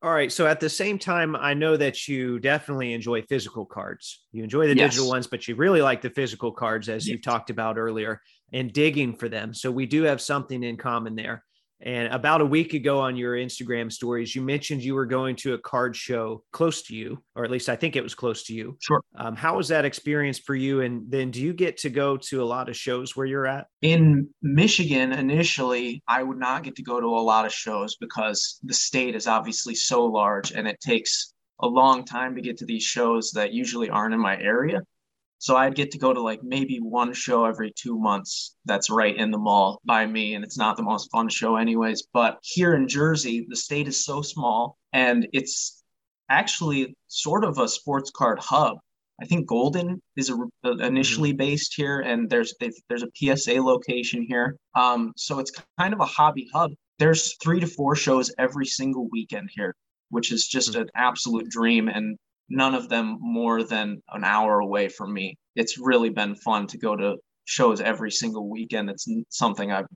[0.00, 0.30] All right.
[0.30, 4.20] So at the same time, I know that you definitely enjoy physical cards.
[4.30, 4.92] You enjoy the yes.
[4.92, 7.12] digital ones, but you really like the physical cards, as yes.
[7.12, 9.52] you talked about earlier, and digging for them.
[9.52, 11.44] So we do have something in common there.
[11.80, 15.54] And about a week ago on your Instagram stories, you mentioned you were going to
[15.54, 18.54] a card show close to you, or at least I think it was close to
[18.54, 18.76] you.
[18.80, 19.00] Sure.
[19.16, 20.80] Um, how was that experience for you?
[20.80, 23.66] And then do you get to go to a lot of shows where you're at?
[23.82, 28.58] In Michigan, initially, I would not get to go to a lot of shows because
[28.64, 32.66] the state is obviously so large and it takes a long time to get to
[32.66, 34.80] these shows that usually aren't in my area.
[35.38, 39.16] So I'd get to go to like maybe one show every two months that's right
[39.16, 40.34] in the mall by me.
[40.34, 42.04] And it's not the most fun show, anyways.
[42.12, 45.82] But here in Jersey, the state is so small and it's
[46.28, 48.78] actually sort of a sports card hub.
[49.20, 51.38] I think Goldin is a, uh, initially mm-hmm.
[51.38, 52.54] based here, and there's
[52.88, 54.56] there's a PSA location here.
[54.76, 56.70] Um, so it's kind of a hobby hub.
[56.98, 59.74] There's three to four shows every single weekend here,
[60.10, 60.82] which is just mm-hmm.
[60.82, 61.88] an absolute dream.
[61.88, 62.16] And
[62.48, 65.36] none of them more than an hour away from me.
[65.56, 68.90] It's really been fun to go to shows every single weekend.
[68.90, 69.86] It's something I've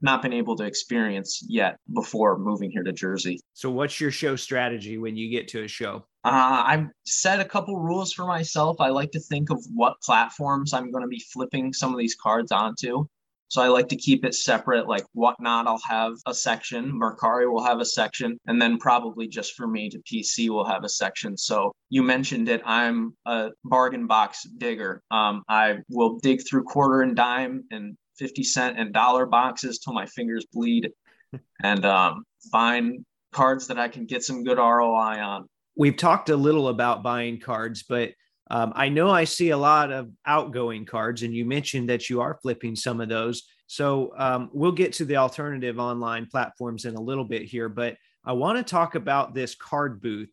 [0.00, 3.40] not been able to experience yet before moving here to Jersey.
[3.54, 6.04] So, what's your show strategy when you get to a show?
[6.24, 8.80] Uh, I've set a couple rules for myself.
[8.80, 12.14] I like to think of what platforms I'm going to be flipping some of these
[12.14, 13.06] cards onto.
[13.54, 14.88] So I like to keep it separate.
[14.88, 16.90] Like whatnot, I'll have a section.
[16.90, 20.82] Mercari will have a section, and then probably just for me to PC will have
[20.82, 21.36] a section.
[21.36, 22.62] So you mentioned it.
[22.64, 25.04] I'm a bargain box digger.
[25.12, 29.92] Um, I will dig through quarter and dime and 50 cent and dollar boxes till
[29.92, 30.90] my fingers bleed
[31.62, 35.46] and um, find cards that I can get some good ROI on.
[35.76, 38.14] We've talked a little about buying cards, but
[38.54, 42.20] um, I know I see a lot of outgoing cards, and you mentioned that you
[42.20, 43.42] are flipping some of those.
[43.66, 47.96] So um, we'll get to the alternative online platforms in a little bit here, but
[48.24, 50.28] I want to talk about this card booth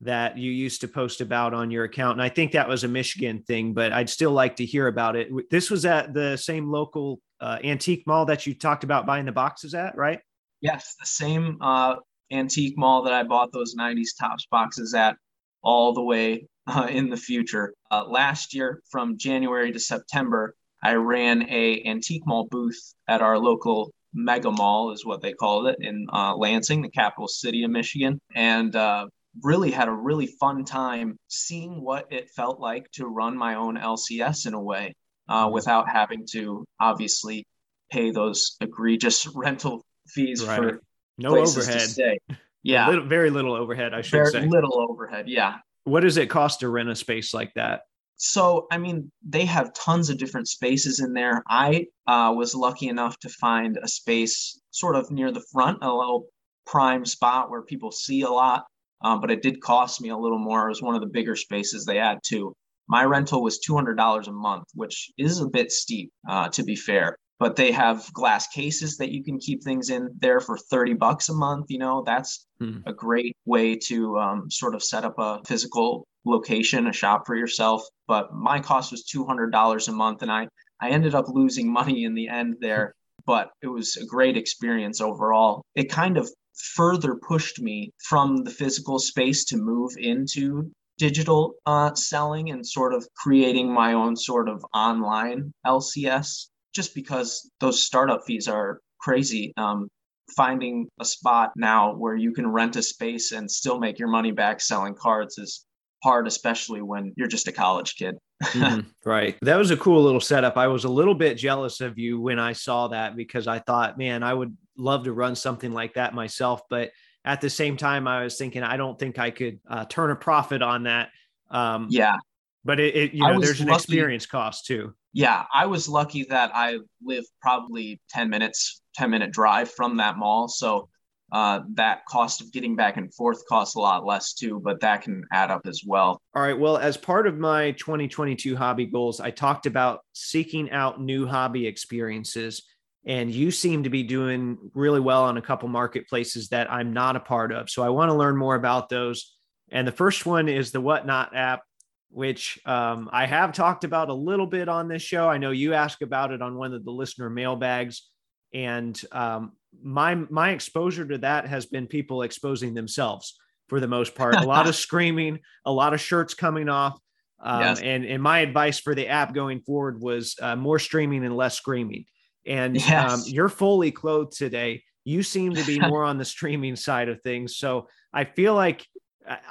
[0.00, 2.14] that you used to post about on your account.
[2.14, 5.14] And I think that was a Michigan thing, but I'd still like to hear about
[5.14, 5.28] it.
[5.48, 9.32] This was at the same local uh, antique mall that you talked about buying the
[9.32, 10.18] boxes at, right?
[10.60, 11.94] Yes, the same uh,
[12.32, 15.14] antique mall that I bought those 90s Topps boxes at
[15.62, 17.74] all the way uh, in the future.
[17.90, 23.38] Uh, last year, from January to September, I ran a antique mall booth at our
[23.38, 27.70] local mega mall, is what they called it, in uh, Lansing, the capital city of
[27.70, 29.06] Michigan, and uh,
[29.42, 33.76] really had a really fun time seeing what it felt like to run my own
[33.76, 34.94] LCS in a way
[35.28, 37.44] uh, without having to obviously
[37.90, 40.56] pay those egregious rental fees right.
[40.56, 40.80] for
[41.18, 41.90] no overhead.
[42.62, 43.94] Yeah, little, very little overhead.
[43.94, 45.30] I should very say little overhead.
[45.30, 45.54] Yeah,
[45.90, 47.82] what does it cost to rent a space like that?
[48.16, 51.42] So, I mean, they have tons of different spaces in there.
[51.48, 55.92] I uh, was lucky enough to find a space sort of near the front, a
[55.92, 56.26] little
[56.66, 58.64] prime spot where people see a lot.
[59.02, 60.66] Um, but it did cost me a little more.
[60.66, 62.52] It was one of the bigger spaces they had too.
[62.88, 67.16] My rental was $200 a month, which is a bit steep, uh, to be fair
[67.40, 71.28] but they have glass cases that you can keep things in there for 30 bucks
[71.28, 72.78] a month you know that's hmm.
[72.86, 77.34] a great way to um, sort of set up a physical location a shop for
[77.34, 77.82] yourself.
[78.06, 80.48] But my cost was $200 a month and i
[80.80, 82.94] i ended up losing money in the end there
[83.26, 85.62] but it was a great experience overall.
[85.74, 86.30] It kind of
[86.74, 92.92] further pushed me from the physical space to move into digital uh, selling and sort
[92.92, 99.52] of creating my own sort of online LCS just because those startup fees are crazy.
[99.56, 99.88] Um,
[100.36, 104.32] finding a spot now where you can rent a space and still make your money
[104.32, 105.66] back selling cards is
[106.02, 108.16] hard, especially when you're just a college kid.
[108.42, 108.80] mm-hmm.
[109.04, 109.36] Right.
[109.42, 110.56] That was a cool little setup.
[110.56, 113.98] I was a little bit jealous of you when I saw that because I thought,
[113.98, 116.62] man, I would love to run something like that myself.
[116.70, 116.90] But
[117.24, 120.16] at the same time, I was thinking, I don't think I could uh, turn a
[120.16, 121.10] profit on that.
[121.50, 122.16] Um, yeah.
[122.64, 123.78] But it, it you know, there's an lucky.
[123.78, 124.94] experience cost too.
[125.12, 125.44] Yeah.
[125.52, 130.48] I was lucky that I live probably 10 minutes, 10 minute drive from that mall.
[130.48, 130.88] So
[131.32, 135.02] uh, that cost of getting back and forth costs a lot less too, but that
[135.02, 136.20] can add up as well.
[136.34, 136.58] All right.
[136.58, 141.66] Well, as part of my 2022 hobby goals, I talked about seeking out new hobby
[141.66, 142.62] experiences.
[143.06, 147.16] And you seem to be doing really well on a couple marketplaces that I'm not
[147.16, 147.70] a part of.
[147.70, 149.36] So I want to learn more about those.
[149.70, 151.62] And the first one is the Whatnot app,
[152.10, 155.28] which um, I have talked about a little bit on this show.
[155.28, 158.08] I know you asked about it on one of the listener mailbags.
[158.52, 164.16] And um, my my exposure to that has been people exposing themselves for the most
[164.16, 164.34] part.
[164.34, 166.98] a lot of screaming, a lot of shirts coming off.
[167.42, 167.80] Um, yes.
[167.80, 171.56] and, and my advice for the app going forward was uh, more streaming and less
[171.56, 172.04] screaming.
[172.44, 173.12] And um, yes.
[173.12, 174.82] um, you're fully clothed today.
[175.04, 177.56] You seem to be more on the streaming side of things.
[177.56, 178.86] So I feel like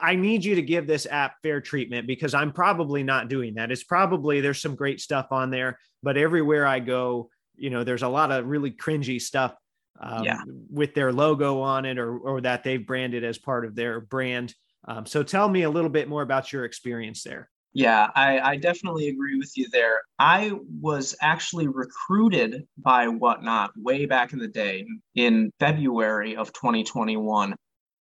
[0.02, 3.72] I need you to give this app fair treatment because I'm probably not doing that.
[3.72, 8.02] It's probably there's some great stuff on there, but everywhere I go, you know, there's
[8.02, 9.56] a lot of really cringy stuff
[10.00, 10.42] um, yeah.
[10.72, 14.54] with their logo on it or, or that they've branded as part of their brand.
[14.88, 17.50] Um, so tell me a little bit more about your experience there.
[17.74, 20.02] Yeah, I, I, definitely agree with you there.
[20.18, 27.56] I was actually recruited by Whatnot way back in the day in February of 2021.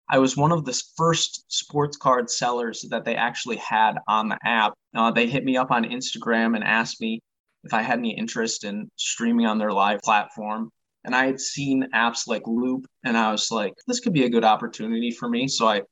[0.10, 4.38] I was one of the first sports card sellers that they actually had on the
[4.44, 4.74] app.
[4.96, 7.22] Uh, they hit me up on Instagram and asked me
[7.64, 10.72] if I had any interest in streaming on their live platform
[11.08, 14.30] and I had seen apps like Loupe, and I was like, this could be a
[14.30, 15.48] good opportunity for me.
[15.48, 15.84] So I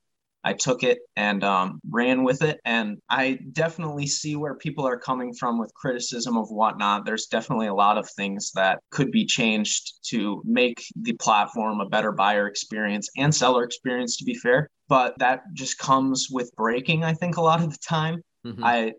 [0.46, 2.60] I took it and um, ran with it.
[2.64, 7.04] And I definitely see where people are coming from with criticism of whatnot.
[7.04, 11.88] There's definitely a lot of things that could be changed to make the platform a
[11.88, 14.70] better buyer experience and seller experience, to be fair.
[14.88, 18.22] But that just comes with breaking, I think, a lot of the time.
[18.46, 18.62] Mm-hmm.
[18.62, 18.92] I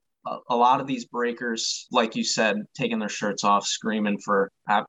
[0.50, 4.84] a, lot of these breakers, like you said, taking their shirts off, screaming for right.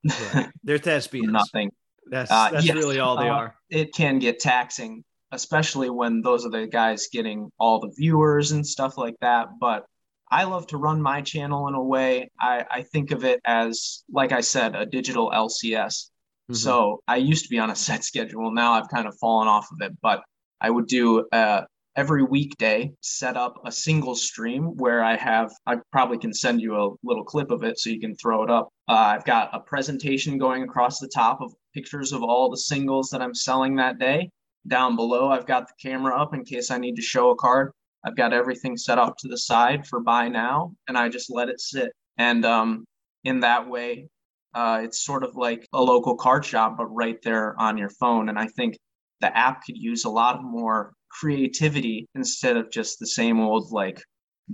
[0.64, 1.31] they're thespians.
[1.31, 1.71] Nothing.
[2.11, 3.55] That's uh, yes, really all they uh, are.
[3.71, 8.67] It can get taxing, especially when those are the guys getting all the viewers and
[8.67, 9.49] stuff like that.
[9.61, 9.85] But
[10.31, 12.31] I love to run my channel in a way.
[12.41, 16.11] I, I think of it as, like I said, a digital LCS.
[16.51, 16.55] Mm-hmm.
[16.55, 18.51] So I used to be on a set schedule.
[18.53, 20.23] Now I've kind of fallen off of it, but
[20.61, 21.64] I would do a,
[21.97, 26.77] every weekday set up a single stream where I have, I probably can send you
[26.77, 28.69] a little clip of it so you can throw it up.
[28.88, 33.11] Uh, I've got a presentation going across the top of pictures of all the singles
[33.11, 34.31] that I'm selling that day.
[34.68, 37.72] Down below, I've got the camera up in case I need to show a card.
[38.04, 41.48] I've got everything set up to the side for buy now, and I just let
[41.48, 41.92] it sit.
[42.16, 42.85] And um,
[43.24, 44.09] in that way,
[44.54, 48.28] uh, it's sort of like a local card shop, but right there on your phone.
[48.28, 48.76] And I think
[49.20, 54.02] the app could use a lot more creativity instead of just the same old like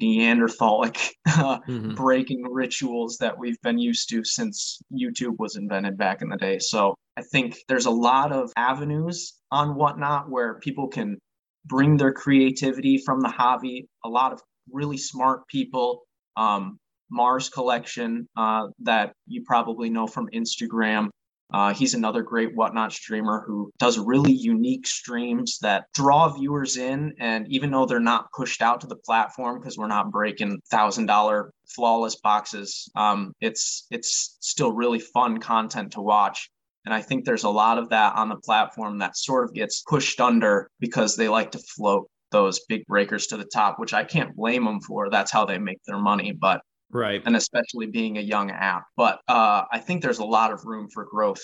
[0.01, 1.95] Neanderthalic uh, mm-hmm.
[1.95, 6.59] breaking rituals that we've been used to since YouTube was invented back in the day.
[6.59, 11.19] So I think there's a lot of avenues on whatnot where people can
[11.65, 13.87] bring their creativity from the hobby.
[14.05, 16.03] A lot of really smart people.
[16.37, 16.79] Um,
[17.11, 21.11] Mars Collection uh, that you probably know from Instagram
[21.55, 27.15] uh, he's another great whatnot streamer who does really unique streams that draw viewers in.
[27.21, 31.07] And even though they're not pushed out to the platform because we're not breaking thousand
[31.07, 36.51] dollar flawless boxes, um, it's it's still really fun content to watch.
[36.85, 39.83] And I think there's a lot of that on the platform that sort of gets
[39.83, 44.05] pushed under because they like to float those big breakers to the top, which I
[44.05, 45.09] can't blame them for.
[45.09, 46.33] That's how they make their money.
[46.33, 46.61] But
[46.95, 50.65] right and especially being a young app but uh, i think there's a lot of
[50.65, 51.43] room for growth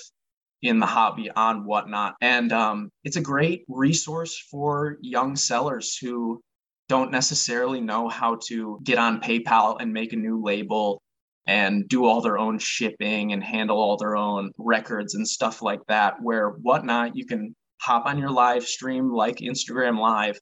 [0.62, 6.41] in the hobby on whatnot and um, it's a great resource for young sellers who
[6.88, 11.01] don't necessarily know how to get on paypal and make a new label
[11.47, 15.80] and do all their own shipping and handle all their own records and stuff like
[15.88, 20.38] that where whatnot you can hop on your live stream like instagram live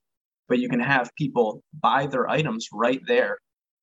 [0.49, 3.37] but you can have people buy their items right there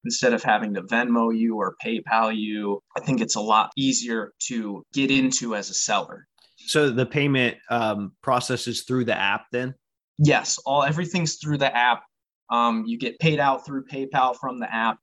[0.07, 2.81] instead of having to Venmo you or PayPal you.
[2.97, 6.27] I think it's a lot easier to get into as a seller.
[6.57, 9.75] So the payment um, process is through the app then?
[10.19, 12.03] Yes, all everything's through the app.
[12.51, 14.99] Um, you get paid out through PayPal from the app,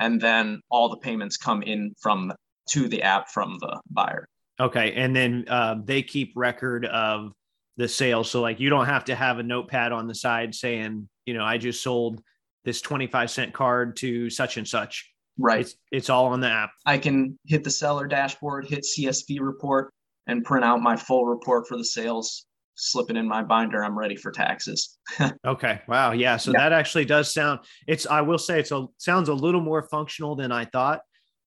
[0.00, 2.32] and then all the payments come in from
[2.70, 4.26] to the app from the buyer.
[4.60, 7.32] Okay, and then uh, they keep record of
[7.76, 8.30] the sales.
[8.30, 11.44] So like you don't have to have a notepad on the side saying, you know,
[11.44, 12.22] I just sold
[12.64, 15.10] this 25 cent card to such and such.
[15.38, 15.60] Right.
[15.60, 16.70] It's, it's all on the app.
[16.86, 19.92] I can hit the seller dashboard, hit CSV report,
[20.26, 23.84] and print out my full report for the sales, slip it in my binder.
[23.84, 24.98] I'm ready for taxes.
[25.46, 25.80] okay.
[25.88, 26.12] Wow.
[26.12, 26.36] Yeah.
[26.36, 26.60] So yeah.
[26.60, 27.60] that actually does sound.
[27.86, 28.06] It's.
[28.06, 31.00] I will say it's a sounds a little more functional than I thought.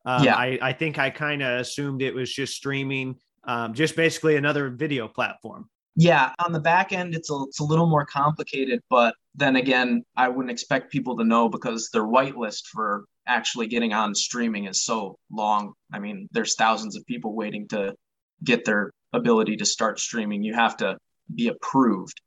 [0.05, 0.35] Um, yeah.
[0.35, 4.69] I, I think I kind of assumed it was just streaming, um, just basically another
[4.69, 5.69] video platform.
[5.99, 10.03] Yeah, on the back end, it's a, it's a little more complicated, but then again,
[10.15, 14.85] I wouldn't expect people to know because their whitelist for actually getting on streaming is
[14.85, 15.73] so long.
[15.91, 17.95] I mean, there's thousands of people waiting to
[18.43, 20.43] get their ability to start streaming.
[20.43, 20.97] You have to
[21.33, 22.19] be approved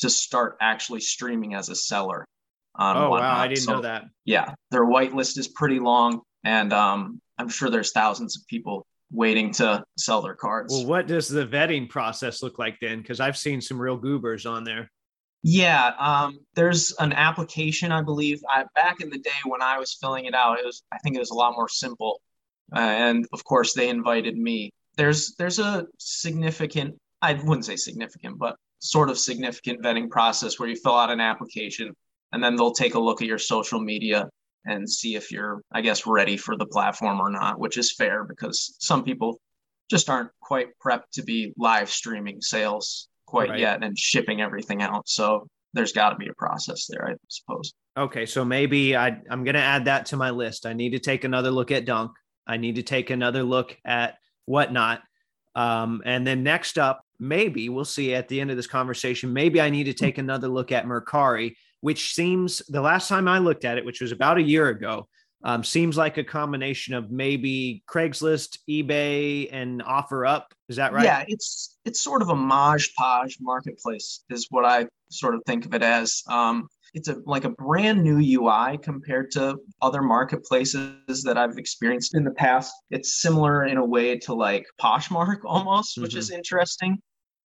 [0.00, 2.24] to start actually streaming as a seller.
[2.76, 3.36] On oh whatnot.
[3.36, 4.04] wow, I didn't so, know that.
[4.24, 9.52] Yeah, their whitelist is pretty long, and um, I'm sure there's thousands of people waiting
[9.52, 10.74] to sell their cards.
[10.74, 12.98] Well, what does the vetting process look like then?
[12.98, 14.90] Because I've seen some real goobers on there.
[15.46, 18.40] Yeah, um, there's an application, I believe.
[18.48, 21.16] I, back in the day when I was filling it out, it was I think
[21.16, 22.20] it was a lot more simple,
[22.74, 24.70] uh, and of course they invited me.
[24.96, 30.68] There's there's a significant, I wouldn't say significant, but sort of significant vetting process where
[30.68, 31.94] you fill out an application,
[32.32, 34.28] and then they'll take a look at your social media
[34.66, 38.24] and see if you're, I guess, ready for the platform or not, which is fair
[38.24, 39.40] because some people
[39.90, 43.58] just aren't quite prepped to be live streaming sales quite right.
[43.58, 45.08] yet and shipping everything out.
[45.08, 47.72] So there's got to be a process there, I suppose.
[47.96, 50.66] Okay, so maybe I, I'm going to add that to my list.
[50.66, 52.12] I need to take another look at Dunk.
[52.46, 54.16] I need to take another look at
[54.46, 55.02] Whatnot.
[55.54, 59.60] Um, and then next up, maybe we'll see at the end of this conversation, maybe
[59.60, 61.54] I need to take another look at Mercari
[61.84, 65.06] which seems the last time I looked at it, which was about a year ago,
[65.44, 70.44] um, seems like a combination of maybe Craigslist, eBay, and OfferUp.
[70.70, 71.04] Is that right?
[71.04, 75.66] Yeah, it's it's sort of a Maj Podge marketplace, is what I sort of think
[75.66, 76.22] of it as.
[76.26, 82.14] Um, it's a like a brand new UI compared to other marketplaces that I've experienced
[82.14, 82.72] in the past.
[82.90, 86.18] It's similar in a way to like Poshmark almost, which mm-hmm.
[86.18, 86.98] is interesting.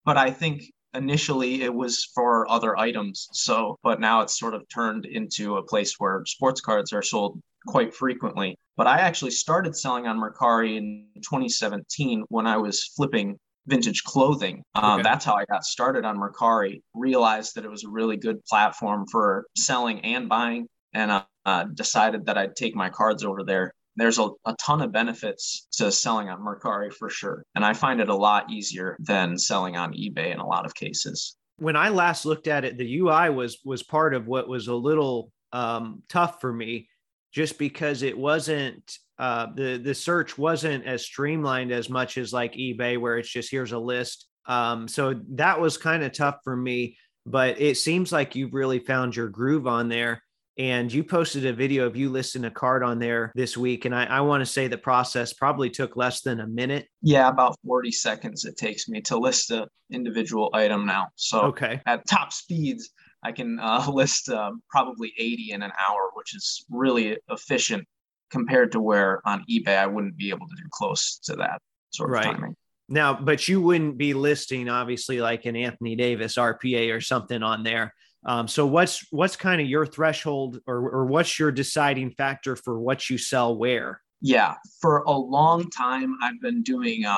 [0.06, 3.28] But I think initially it was for other items.
[3.32, 7.40] So, but now it's sort of turned into a place where sports cards are sold
[7.68, 8.58] quite frequently.
[8.76, 13.38] But I actually started selling on Mercari in 2017 when I was flipping
[13.68, 14.64] vintage clothing.
[14.76, 15.04] Um, okay.
[15.04, 16.82] That's how I got started on Mercari.
[16.94, 21.66] Realized that it was a really good platform for selling and buying, and uh, uh,
[21.66, 25.92] decided that I'd take my cards over there there's a, a ton of benefits to
[25.92, 27.44] selling on Mercari for sure.
[27.56, 30.76] And I find it a lot easier than selling on eBay in a lot of
[30.76, 31.36] cases.
[31.58, 34.76] When I last looked at it, the UI was was part of what was a
[34.76, 36.88] little um, tough for me,
[37.32, 42.54] just because it wasn't uh, the the search wasn't as streamlined as much as like
[42.54, 44.28] eBay, where it's just here's a list.
[44.46, 46.98] Um, so that was kind of tough for me.
[47.26, 50.22] But it seems like you've really found your groove on there
[50.58, 53.94] and you posted a video of you listing a card on there this week and
[53.94, 57.58] i, I want to say the process probably took less than a minute yeah about
[57.66, 62.34] 40 seconds it takes me to list a individual item now so okay at top
[62.34, 62.90] speeds
[63.28, 67.86] i can uh, list uh, probably 80 in an hour which is really efficient
[68.30, 71.60] compared to where on ebay i wouldn't be able to do close to that
[71.92, 72.24] sort of right.
[72.24, 72.56] timing
[72.90, 77.64] now but you wouldn't be listing obviously like an anthony davis rpa or something on
[77.64, 77.94] there
[78.28, 82.80] um, so what's what's kind of your threshold or, or what's your deciding factor for
[82.80, 84.02] what you sell where?
[84.22, 87.16] Yeah, for a long time I've been doing uh,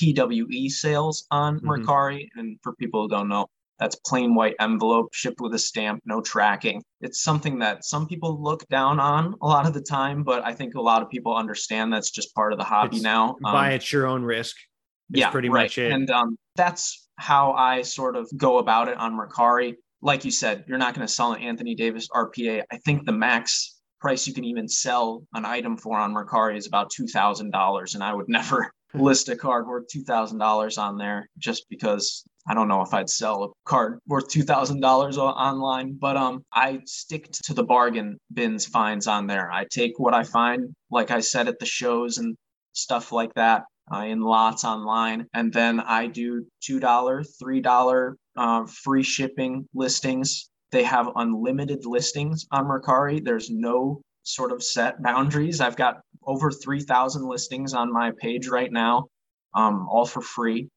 [0.00, 1.68] PWE sales on mm-hmm.
[1.68, 3.48] Mercari, and for people who don't know,
[3.78, 6.82] that's plain white envelope shipped with a stamp, no tracking.
[7.00, 10.52] It's something that some people look down on a lot of the time, but I
[10.52, 13.36] think a lot of people understand that's just part of the hobby it's now.
[13.44, 14.56] Um, buy at your own risk.
[15.10, 15.64] yeah, pretty right.
[15.64, 15.92] much it.
[15.92, 20.64] And um, that's how I sort of go about it on Mercari like you said,
[20.66, 22.62] you're not going to sell an Anthony Davis RPA.
[22.70, 26.66] I think the max price you can even sell an item for on Mercari is
[26.66, 30.78] about two thousand dollars, and I would never list a card worth two thousand dollars
[30.78, 34.80] on there just because I don't know if I'd sell a card worth two thousand
[34.80, 35.96] dollars online.
[36.00, 39.50] But um, I stick to the bargain bins finds on there.
[39.50, 42.36] I take what I find, like I said at the shows and
[42.72, 43.64] stuff like that.
[43.92, 45.26] Uh, in lots online.
[45.34, 50.48] And then I do $2, $3 uh, free shipping listings.
[50.70, 53.22] They have unlimited listings on Mercari.
[53.22, 55.60] There's no sort of set boundaries.
[55.60, 59.06] I've got over 3,000 listings on my page right now,
[59.54, 60.68] um, all for free.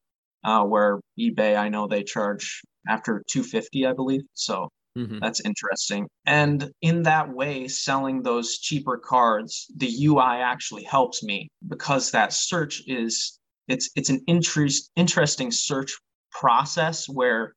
[0.44, 4.20] Uh, where eBay, I know they charge after 250, I believe.
[4.34, 5.18] So Mm-hmm.
[5.20, 6.08] That's interesting.
[6.24, 12.32] And in that way, selling those cheaper cards, the UI actually helps me because that
[12.32, 13.38] search is
[13.68, 15.98] it's it's an interest interesting search
[16.30, 17.54] process where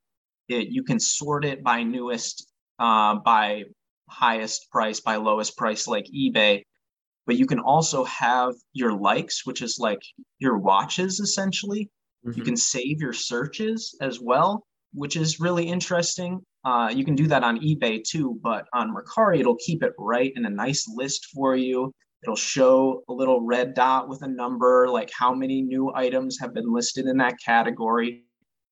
[0.49, 3.63] it, you can sort it by newest, uh, by
[4.09, 6.63] highest price, by lowest price, like eBay.
[7.29, 10.01] But you can also have your likes, which is like
[10.39, 11.87] your watches essentially.
[12.25, 12.39] Mm-hmm.
[12.39, 16.41] You can save your searches as well, which is really interesting.
[16.65, 20.33] Uh, you can do that on eBay too, but on Mercari, it'll keep it right
[20.35, 21.93] in a nice list for you.
[22.23, 26.55] It'll show a little red dot with a number, like how many new items have
[26.55, 28.23] been listed in that category.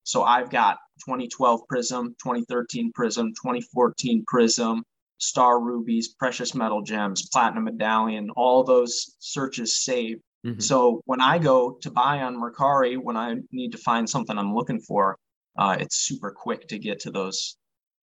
[0.01, 4.81] So I've got 2012 Prizm, 2013 Prizm, 2014 Prizm,
[5.19, 10.21] Star Rubies, Precious Metal Gems, Platinum Medallion, all those searches saved.
[10.45, 10.59] Mm-hmm.
[10.59, 14.53] So when I go to buy on Mercari, when I need to find something I'm
[14.53, 15.17] looking for,
[15.57, 17.57] uh, it's super quick to get to those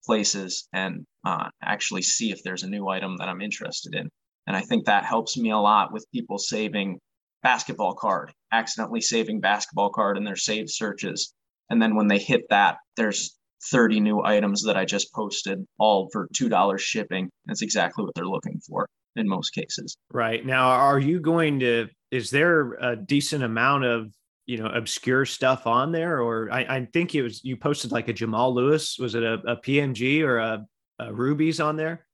[0.06, 4.10] places and uh, actually see if there's a new item that I'm interested in.
[4.48, 7.00] And I think that helps me a lot with people saving
[7.44, 11.34] basketball card, accidentally saving basketball card in their saved searches.
[11.70, 13.38] And then when they hit that, there's
[13.72, 17.30] 30 new items that I just posted, all for $2 shipping.
[17.46, 19.96] That's exactly what they're looking for in most cases.
[20.12, 20.46] Right.
[20.46, 24.12] Now, are you going to, is there a decent amount of,
[24.46, 26.22] you know, obscure stuff on there?
[26.22, 28.98] Or I, I think it was, you posted like a Jamal Lewis.
[29.00, 30.66] Was it a, a PMG or a,
[31.00, 32.06] a Rubies on there?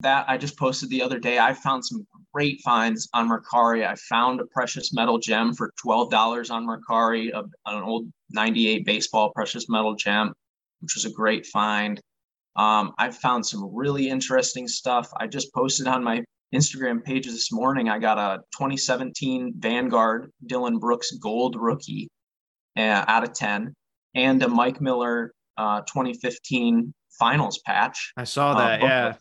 [0.00, 1.38] That I just posted the other day.
[1.38, 3.86] I found some great finds on Mercari.
[3.86, 9.32] I found a precious metal gem for $12 on Mercari, a, an old 98 baseball
[9.34, 10.34] precious metal gem,
[10.86, 12.00] which was a great find.
[12.54, 15.10] Um, I found some really interesting stuff.
[15.18, 16.22] I just posted on my
[16.54, 17.88] Instagram page this morning.
[17.88, 22.08] I got a 2017 Vanguard Dillon Brooks Gold Rookie
[22.78, 23.74] uh, out of 10
[24.14, 28.12] and a Mike Miller uh, 2015 Finals patch.
[28.16, 28.82] I saw uh, that.
[28.82, 29.14] Uh, yeah.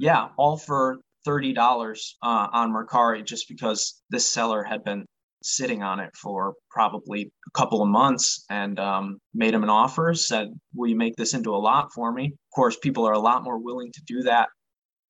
[0.00, 5.06] Yeah, all for thirty dollars uh, on Mercari, just because this seller had been
[5.42, 10.14] sitting on it for probably a couple of months and um, made him an offer.
[10.14, 13.18] Said, "Will you make this into a lot for me?" Of course, people are a
[13.18, 14.48] lot more willing to do that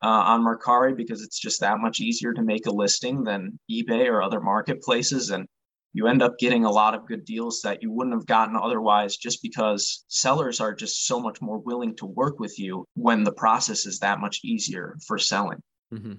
[0.03, 4.07] uh, on Mercari because it's just that much easier to make a listing than eBay
[4.07, 5.31] or other marketplaces.
[5.31, 5.47] And
[5.93, 9.17] you end up getting a lot of good deals that you wouldn't have gotten otherwise
[9.17, 13.33] just because sellers are just so much more willing to work with you when the
[13.33, 15.59] process is that much easier for selling.
[15.93, 16.15] Mm-hmm.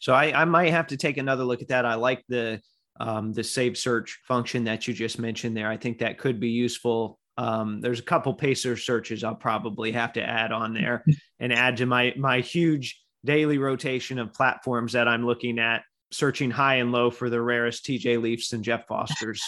[0.00, 1.86] So I, I might have to take another look at that.
[1.86, 2.60] I like the
[3.00, 5.68] um, the save search function that you just mentioned there.
[5.68, 7.18] I think that could be useful.
[7.36, 11.04] Um, there's a couple pacer searches I'll probably have to add on there
[11.40, 15.82] and add to my my huge daily rotation of platforms that I'm looking at,
[16.12, 19.42] searching high and low for the rarest TJ Leafs and Jeff Fosters.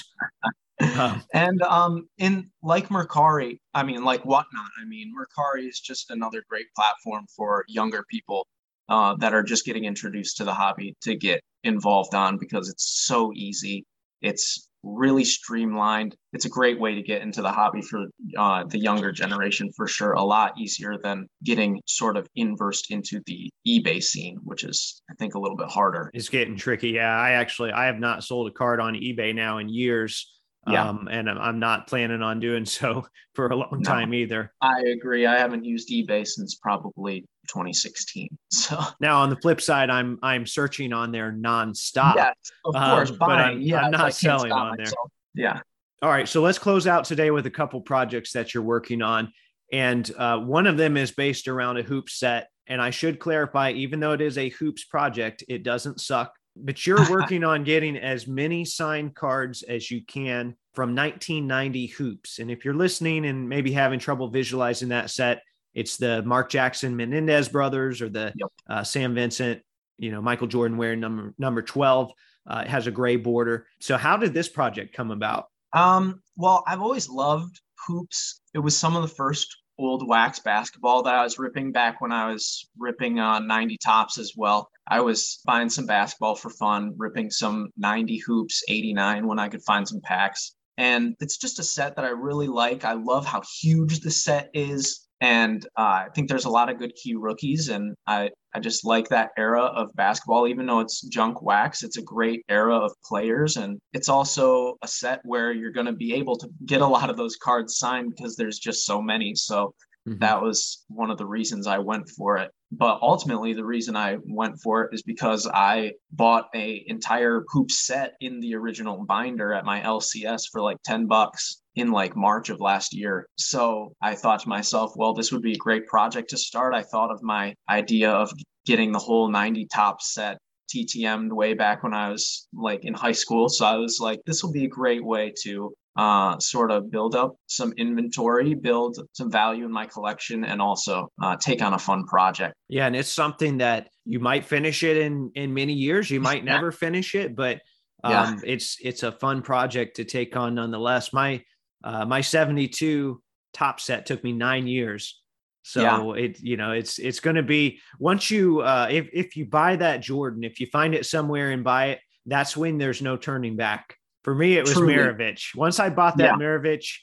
[0.98, 4.70] um, and um, in like Mercari, I mean, like whatnot.
[4.80, 8.46] I mean, Mercari is just another great platform for younger people
[8.88, 13.04] uh, that are just getting introduced to the hobby to get involved on because it's
[13.06, 13.84] so easy.
[14.22, 16.16] It's really streamlined.
[16.32, 18.04] It's a great way to get into the hobby for
[18.38, 20.12] uh, the younger generation for sure.
[20.12, 25.14] A lot easier than getting sort of inversed into the eBay scene, which is I
[25.18, 26.10] think a little bit harder.
[26.14, 26.90] It's getting tricky.
[26.90, 30.32] Yeah, I actually I have not sold a card on eBay now in years.
[30.68, 30.88] Yeah.
[30.88, 34.52] Um, and I'm not planning on doing so for a long time either.
[34.60, 35.24] I agree.
[35.24, 38.28] I haven't used eBay since probably 2016.
[38.50, 42.14] So now on the flip side, I'm I'm searching on there nonstop.
[42.16, 42.34] Yes,
[42.64, 45.10] of course, um, but I'm, yeah, I'm not selling on myself.
[45.34, 45.44] there.
[45.44, 45.60] Yeah.
[46.02, 49.32] All right, so let's close out today with a couple projects that you're working on,
[49.72, 52.48] and uh, one of them is based around a hoop set.
[52.66, 56.86] And I should clarify, even though it is a hoops project, it doesn't suck but
[56.86, 62.38] you're working on getting as many signed cards as you can from 1990 hoops.
[62.38, 65.42] And if you're listening and maybe having trouble visualizing that set,
[65.76, 68.48] it's the Mark Jackson Menendez brothers or the yep.
[68.68, 69.60] uh, Sam Vincent,
[69.98, 72.12] you know, Michael Jordan wearing number number 12.
[72.48, 73.66] Uh, it has a gray border.
[73.78, 75.48] So how did this project come about?
[75.74, 78.40] Um, well, I've always loved hoops.
[78.54, 82.10] It was some of the first old wax basketball that I was ripping back when
[82.10, 84.70] I was ripping uh, 90 Topps as well.
[84.88, 89.62] I was buying some basketball for fun, ripping some 90 hoops, 89 when I could
[89.62, 90.54] find some packs.
[90.78, 92.84] And it's just a set that I really like.
[92.86, 95.05] I love how huge the set is.
[95.20, 97.68] And uh, I think there's a lot of good key rookies.
[97.68, 101.82] And I, I just like that era of basketball, even though it's junk wax.
[101.82, 103.56] It's a great era of players.
[103.56, 107.08] And it's also a set where you're going to be able to get a lot
[107.08, 109.34] of those cards signed because there's just so many.
[109.34, 109.74] So
[110.06, 110.18] mm-hmm.
[110.18, 112.50] that was one of the reasons I went for it.
[112.72, 117.70] But ultimately, the reason I went for it is because I bought a entire hoop
[117.70, 122.48] set in the original binder at my LCS for like 10 bucks in like March
[122.48, 123.28] of last year.
[123.36, 126.74] So I thought to myself, well, this would be a great project to start.
[126.74, 128.32] I thought of my idea of
[128.64, 130.38] getting the whole 90 Topps set
[130.74, 133.48] TTM'd way back when I was like in high school.
[133.48, 137.14] So I was like, this will be a great way to uh, sort of build
[137.14, 141.78] up some inventory, build some value in my collection, and also uh, take on a
[141.78, 142.54] fun project.
[142.68, 146.10] Yeah, and it's something that you might finish it in in many years.
[146.10, 147.60] You might never finish it, but
[148.04, 148.36] um, yeah.
[148.44, 151.14] it's it's a fun project to take on nonetheless.
[151.14, 151.42] My
[151.86, 153.22] uh, my seventy two
[153.54, 155.22] Topps set took me nine years.
[155.62, 156.24] So yeah.
[156.24, 159.76] it you know it's it's going to be once you uh, if if you buy
[159.76, 163.56] that Jordan, if you find it somewhere and buy it, that's when there's no turning
[163.56, 163.96] back.
[164.24, 164.94] For me, it was Truly.
[164.94, 165.54] Maravich.
[165.54, 166.46] Once I bought that yeah.
[166.46, 166.98] Maravich,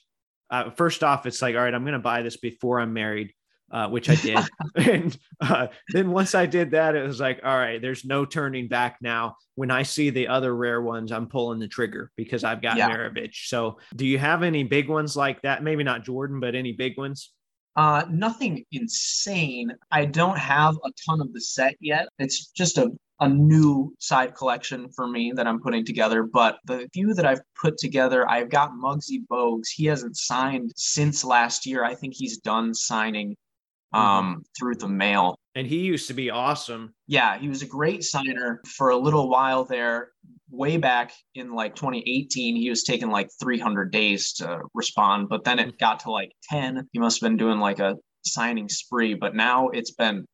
[0.49, 3.33] uh, first off, it's like, all right, I'm going to buy this before I'm married,
[3.71, 4.39] uh, which I did.
[4.75, 8.67] and uh, then once I did that, it was like, all right, there's no turning
[8.67, 9.35] back now.
[9.55, 12.89] When I see the other rare ones, I'm pulling the trigger because I've got yeah.
[12.89, 13.47] Maravich.
[13.47, 15.63] So, do you have any big ones like that?
[15.63, 17.31] Maybe not Jordan, but any big ones?
[17.75, 19.71] Uh, nothing insane.
[19.91, 22.07] I don't have a ton of the set yet.
[22.19, 26.23] It's just a a new side collection for me that I'm putting together.
[26.23, 29.69] But the few that I've put together, I've got Muggsy Bogues.
[29.73, 31.85] He hasn't signed since last year.
[31.85, 33.37] I think he's done signing.
[33.93, 34.39] Um, mm-hmm.
[34.57, 35.37] through the mail.
[35.55, 36.93] And he used to be awesome.
[37.07, 40.09] Yeah, he was a great signer for a little while there.
[40.49, 45.59] Way back in like 2018, he was taking like 300 days to respond, but then
[45.59, 45.77] it mm-hmm.
[45.79, 46.87] got to like 10.
[46.91, 50.25] He must have been doing like a signing spree, but now it's been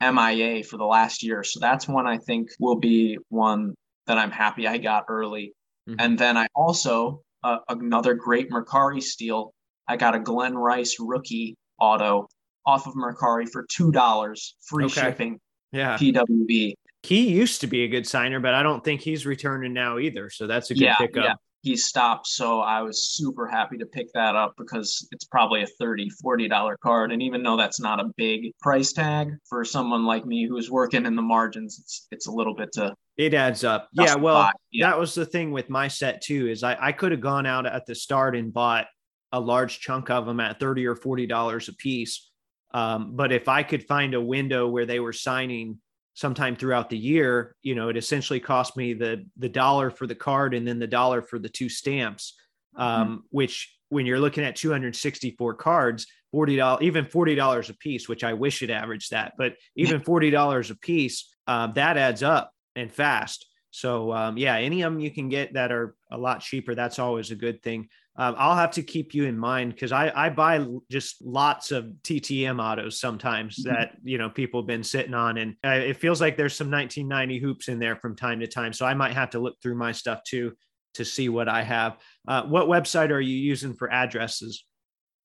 [0.00, 1.44] MIA for the last year.
[1.44, 3.74] So that's one I think will be one
[4.06, 5.52] that I'm happy I got early.
[5.88, 5.96] Mm-hmm.
[5.98, 9.52] And then I also, uh, another great Mercari steal,
[9.88, 12.26] I got a Glen Rice rookie auto
[12.66, 15.00] off of Mercari for $2, free okay.
[15.00, 15.40] shipping.
[15.72, 15.96] Yeah.
[15.96, 16.74] PWE.
[17.02, 20.30] He used to be a good signer, but I don't think he's returning now either.
[20.30, 21.24] So that's a good yeah, pickup.
[21.24, 22.26] Yeah he stopped.
[22.26, 26.74] So I was super happy to pick that up because it's probably a $30, $40
[26.82, 27.12] card.
[27.12, 31.06] And even though that's not a big price tag for someone like me who's working
[31.06, 32.94] in the margins, it's, it's a little bit to.
[33.16, 33.88] It adds up.
[33.92, 34.16] Yeah.
[34.16, 34.90] Well, yeah.
[34.90, 37.64] that was the thing with my set too, is I, I could have gone out
[37.64, 38.86] at the start and bought
[39.30, 42.28] a large chunk of them at 30 or $40 a piece.
[42.74, 45.78] Um, but if I could find a window where they were signing
[46.14, 50.14] sometime throughout the year, you know, it essentially cost me the the dollar for the
[50.14, 52.34] card and then the dollar for the two stamps.
[52.76, 52.82] Mm-hmm.
[52.82, 53.16] Um, mm-hmm.
[53.30, 58.24] which when you're looking at 264 cards, forty dollars, even forty dollars a piece, which
[58.24, 62.52] I wish it averaged that, but even forty dollars a piece, um, that adds up
[62.74, 63.46] and fast.
[63.72, 66.74] So um, yeah, any of them you can get that are a lot cheaper.
[66.74, 67.88] That's always a good thing.
[68.16, 71.86] Um, I'll have to keep you in mind because I, I buy just lots of
[72.02, 73.74] TTM autos sometimes mm-hmm.
[73.74, 76.70] that you know people have been sitting on, and uh, it feels like there's some
[76.70, 78.74] 1990 hoops in there from time to time.
[78.74, 80.52] So I might have to look through my stuff too
[80.94, 81.96] to see what I have.
[82.28, 84.62] Uh, what website are you using for addresses?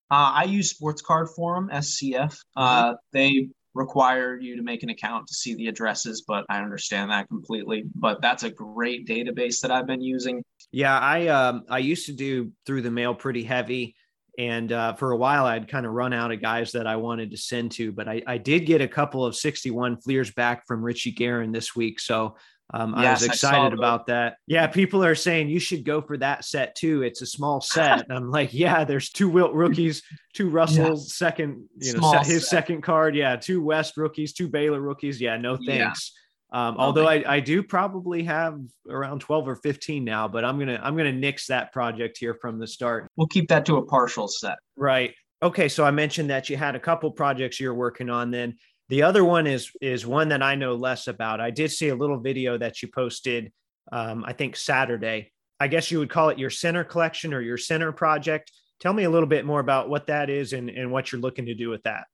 [0.10, 2.38] Uh, I use Sports Card Forum (SCF).
[2.56, 2.96] Uh, mm-hmm.
[3.12, 7.28] They require you to make an account to see the addresses, but I understand that
[7.28, 7.84] completely.
[7.96, 10.44] But that's a great database that I've been using.
[10.72, 13.96] Yeah, I um, I used to do through the mail pretty heavy,
[14.38, 17.32] and uh, for a while I'd kind of run out of guys that I wanted
[17.32, 20.84] to send to, but I, I did get a couple of 61 Fleers back from
[20.84, 22.36] Richie Guerin this week, so
[22.74, 24.38] um, yes, I was excited I about that.
[24.46, 27.02] Yeah, people are saying you should go for that set too.
[27.02, 28.04] It's a small set.
[28.04, 30.04] And I'm like, yeah, there's two Wilt rookies,
[30.34, 31.16] two Russell yes.
[31.16, 32.50] second, you know, small his set.
[32.50, 33.16] second card.
[33.16, 35.22] Yeah, two West rookies, two Baylor rookies.
[35.22, 36.12] Yeah, no thanks.
[36.14, 36.22] Yeah.
[36.50, 38.60] Um, although I, I do probably have
[38.90, 42.58] around 12 or 15 now, but I'm gonna I'm gonna nix that project here from
[42.60, 43.10] the start.
[43.16, 44.58] We'll keep that to a partial set.
[44.76, 45.14] Right.
[45.42, 45.70] Okay.
[45.70, 48.58] So I mentioned that you had a couple projects you're working on then.
[48.90, 51.42] The other one is is one that I know less about.
[51.42, 53.52] I did see a little video that you posted,
[53.92, 55.32] um, I think Saturday.
[55.60, 58.52] I guess you would call it your center collection or your center project.
[58.80, 61.48] Tell me a little bit more about what that is and, and what you're looking
[61.48, 62.06] to do with that.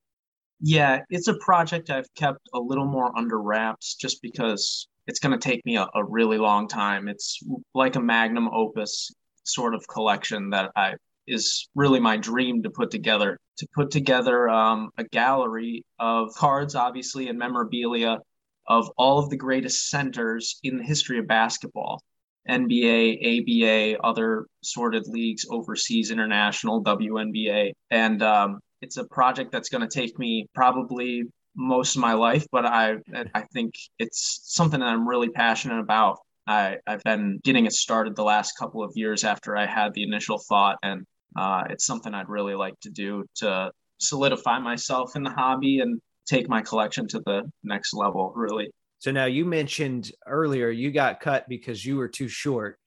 [0.61, 5.37] Yeah, it's a project I've kept a little more under wraps just because it's going
[5.37, 7.09] to take me a, a really long time.
[7.09, 7.39] It's
[7.75, 9.13] like a magnum opus
[9.43, 10.93] sort of collection that I
[11.27, 13.39] is really my dream to put together.
[13.57, 18.19] To put together um, a gallery of cards, obviously, and memorabilia
[18.67, 22.01] of all of the greatest centers in the history of basketball
[22.49, 27.71] NBA, ABA, other sorted leagues, overseas, international, WNBA.
[27.89, 31.23] And um, it's a project that's going to take me probably
[31.55, 32.95] most of my life, but I
[33.35, 36.17] I think it's something that I'm really passionate about.
[36.47, 40.03] I, I've been getting it started the last couple of years after I had the
[40.03, 41.05] initial thought, and
[41.35, 46.01] uh, it's something I'd really like to do to solidify myself in the hobby and
[46.27, 48.69] take my collection to the next level, really.
[48.99, 52.79] So now you mentioned earlier you got cut because you were too short.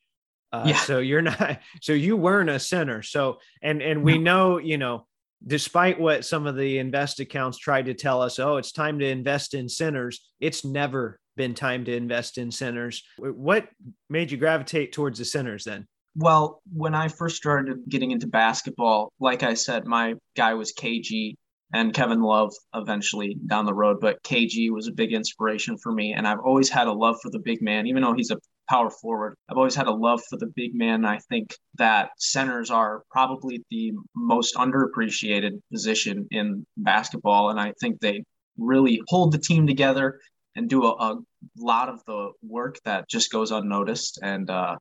[0.53, 0.79] Uh, yeah.
[0.79, 1.61] So you're not.
[1.83, 3.03] So you weren't a center.
[3.03, 5.07] So and and we know you know
[5.47, 9.07] despite what some of the invest accounts tried to tell us, oh, it's time to
[9.07, 10.27] invest in centers.
[10.41, 13.05] It's never been time to invest in centers.
[13.19, 13.69] What
[14.09, 15.87] made you gravitate towards the centers then?
[16.19, 21.35] Well, when I first started getting into basketball, like I said, my guy was KG
[21.75, 26.15] and Kevin Love eventually down the road, but KG was a big inspiration for me.
[26.15, 28.39] And I've always had a love for the big man, even though he's a
[28.71, 29.37] power forward.
[29.51, 31.05] I've always had a love for the big man.
[31.05, 37.51] I think that centers are probably the most underappreciated position in basketball.
[37.51, 38.25] And I think they
[38.57, 40.19] really hold the team together
[40.55, 41.19] and do a, a
[41.59, 44.19] lot of the work that just goes unnoticed.
[44.23, 44.77] And uh,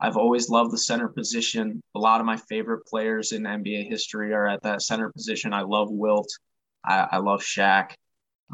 [0.00, 1.80] I've always loved the center position.
[1.94, 5.52] A lot of my favorite players in NBA history are at that center position.
[5.52, 6.28] I love Wilt.
[6.84, 7.92] I, I love Shaq.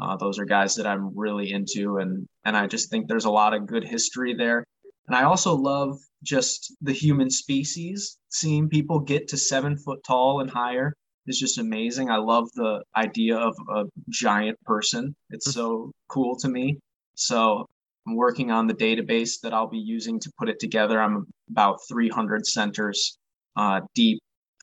[0.01, 3.31] Uh, those are guys that I'm really into, and and I just think there's a
[3.31, 4.65] lot of good history there.
[5.07, 8.17] And I also love just the human species.
[8.29, 10.95] Seeing people get to seven foot tall and higher
[11.27, 12.09] is just amazing.
[12.09, 15.15] I love the idea of a giant person.
[15.29, 15.59] It's mm-hmm.
[15.59, 16.79] so cool to me.
[17.15, 17.67] So
[18.07, 20.99] I'm working on the database that I'll be using to put it together.
[20.99, 23.17] I'm about 300 centers
[23.55, 24.19] uh, deep,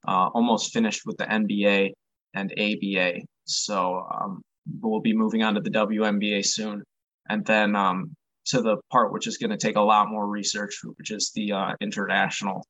[0.06, 1.92] uh, almost finished with the NBA
[2.34, 3.20] and ABA.
[3.44, 4.42] So um,
[4.80, 6.82] we'll be moving on to the WNBA soon.
[7.28, 8.14] And then um,
[8.46, 11.52] to the part which is going to take a lot more research, which is the
[11.52, 12.64] uh, international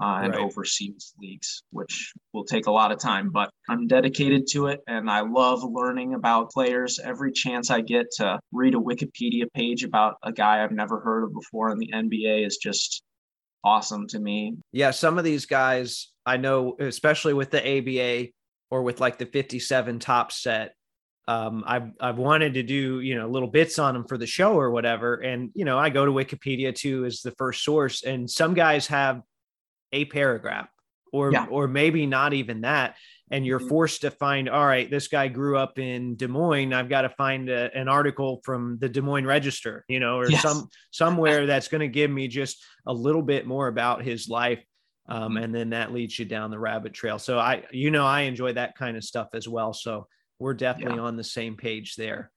[0.00, 0.42] uh, and right.
[0.42, 3.30] overseas leagues, which will take a lot of time.
[3.30, 6.98] But I'm dedicated to it, and I love learning about players.
[6.98, 11.24] Every chance I get to read a Wikipedia page about a guy I've never heard
[11.24, 13.02] of before in the NBA is just
[13.64, 14.56] awesome to me.
[14.72, 18.30] Yeah, some of these guys I know, especially with the ABA
[18.70, 20.74] or with like the 57 Topps set.
[21.26, 24.58] Um, I've I've wanted to do you know little bits on them for the show
[24.58, 28.30] or whatever, and you know I go to Wikipedia too as the first source, and
[28.30, 29.22] some guys have
[29.94, 30.68] a paragraph
[31.12, 31.46] or yeah.
[31.48, 32.96] or maybe not even that
[33.30, 33.68] and you're mm-hmm.
[33.68, 37.08] forced to find all right this guy grew up in des moines i've got to
[37.08, 40.42] find a, an article from the des moines register you know or yes.
[40.42, 44.62] some somewhere that's going to give me just a little bit more about his life
[45.08, 45.44] um, mm-hmm.
[45.44, 48.52] and then that leads you down the rabbit trail so i you know i enjoy
[48.52, 50.06] that kind of stuff as well so
[50.40, 51.02] we're definitely yeah.
[51.02, 52.32] on the same page there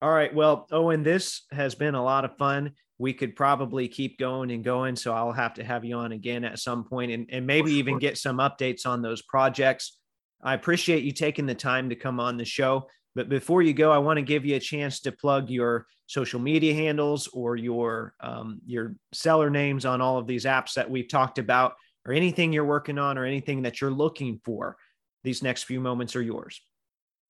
[0.00, 4.18] all right well owen this has been a lot of fun we could probably keep
[4.18, 4.96] going and going.
[4.96, 7.78] So I'll have to have you on again at some point and, and maybe sure.
[7.78, 9.96] even get some updates on those projects.
[10.42, 12.88] I appreciate you taking the time to come on the show.
[13.14, 16.40] But before you go, I want to give you a chance to plug your social
[16.40, 21.08] media handles or your um, your seller names on all of these apps that we've
[21.08, 21.74] talked about,
[22.06, 24.76] or anything you're working on, or anything that you're looking for.
[25.24, 26.60] These next few moments are yours.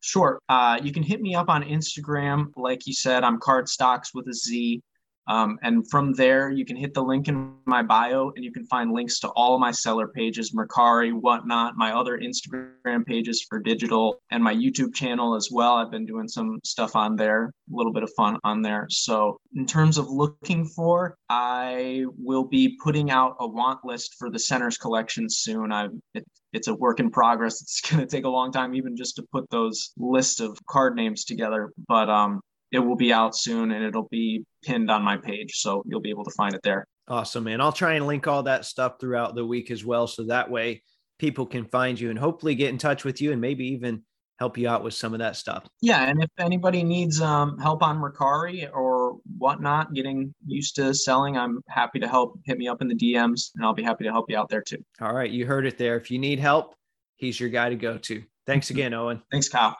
[0.00, 0.40] Sure.
[0.48, 2.52] Uh, you can hit me up on Instagram.
[2.56, 4.82] Like you said, I'm Cardstocks with a Z.
[5.28, 8.64] Um, and from there, you can hit the link in my bio and you can
[8.66, 14.20] find links to all my seller pages, Mercari, whatnot, my other Instagram pages for digital,
[14.30, 15.74] and my YouTube channel as well.
[15.74, 18.86] I've been doing some stuff on there, a little bit of fun on there.
[18.90, 24.30] So, in terms of looking for, I will be putting out a want list for
[24.30, 25.72] the centers collection soon.
[25.72, 27.60] I've it, it's a work in progress.
[27.68, 30.96] It's going to take a long time, even just to put those list of card
[30.96, 31.70] names together.
[31.86, 35.54] But um, it will be out soon and it'll be pinned on my page.
[35.56, 36.86] So you'll be able to find it there.
[37.08, 37.60] Awesome, man.
[37.60, 40.06] I'll try and link all that stuff throughout the week as well.
[40.06, 40.82] So that way
[41.18, 44.02] people can find you and hopefully get in touch with you and maybe even
[44.38, 45.66] help you out with some of that stuff.
[45.80, 46.04] Yeah.
[46.04, 51.60] And if anybody needs um, help on Mercari or whatnot, getting used to selling, I'm
[51.68, 52.38] happy to help.
[52.44, 54.62] Hit me up in the DMs and I'll be happy to help you out there
[54.62, 54.84] too.
[55.00, 55.30] All right.
[55.30, 55.96] You heard it there.
[55.96, 56.74] If you need help,
[57.16, 58.22] he's your guy to go to.
[58.46, 59.22] Thanks again, Owen.
[59.30, 59.76] Thanks, Kyle.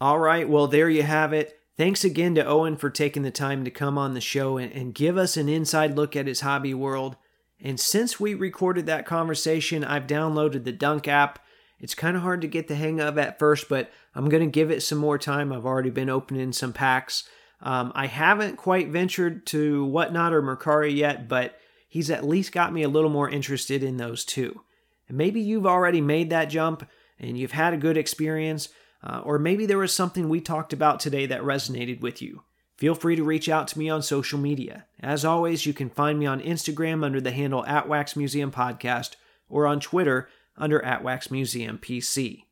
[0.00, 0.48] All right.
[0.48, 1.57] Well, there you have it.
[1.78, 4.92] Thanks again to Owen for taking the time to come on the show and, and,
[4.92, 7.14] give us an inside look at his hobby world.
[7.60, 11.38] And since we recorded that conversation, I've downloaded the Dunk app.
[11.78, 14.50] It's kind of hard to get the hang of at first, but I'm going to
[14.50, 15.52] give it some more time.
[15.52, 17.28] I've already been opening some packs.
[17.62, 22.72] Um, I haven't quite ventured to Whatnot or Mercari yet, but he's at least got
[22.72, 24.62] me a little more interested in those two.
[25.08, 26.88] And maybe you've already made that jump
[27.20, 28.68] and you've had a good experience.
[29.02, 32.42] Uh, or maybe there was something we talked about today that resonated with you.
[32.76, 34.86] Feel free to reach out to me on social media.
[35.00, 39.16] As always, you can find me on Instagram under the handle at Wax Museum Podcast
[39.48, 42.44] or on Twitter under at Wax Museum PC.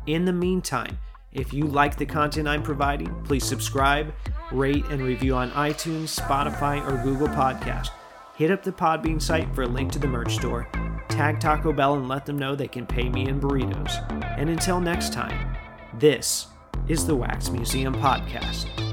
[0.07, 0.97] In the meantime,
[1.31, 4.11] if you like the content I'm providing, please subscribe,
[4.51, 7.89] rate, and review on iTunes, Spotify, or Google Podcast.
[8.35, 10.67] Hit up the Podbean site for a link to the merch store.
[11.07, 13.93] Tag Taco Bell and let them know they can pay me in burritos.
[14.39, 15.55] And until next time,
[15.99, 16.47] this
[16.87, 18.86] is the Wax Museum Podcast.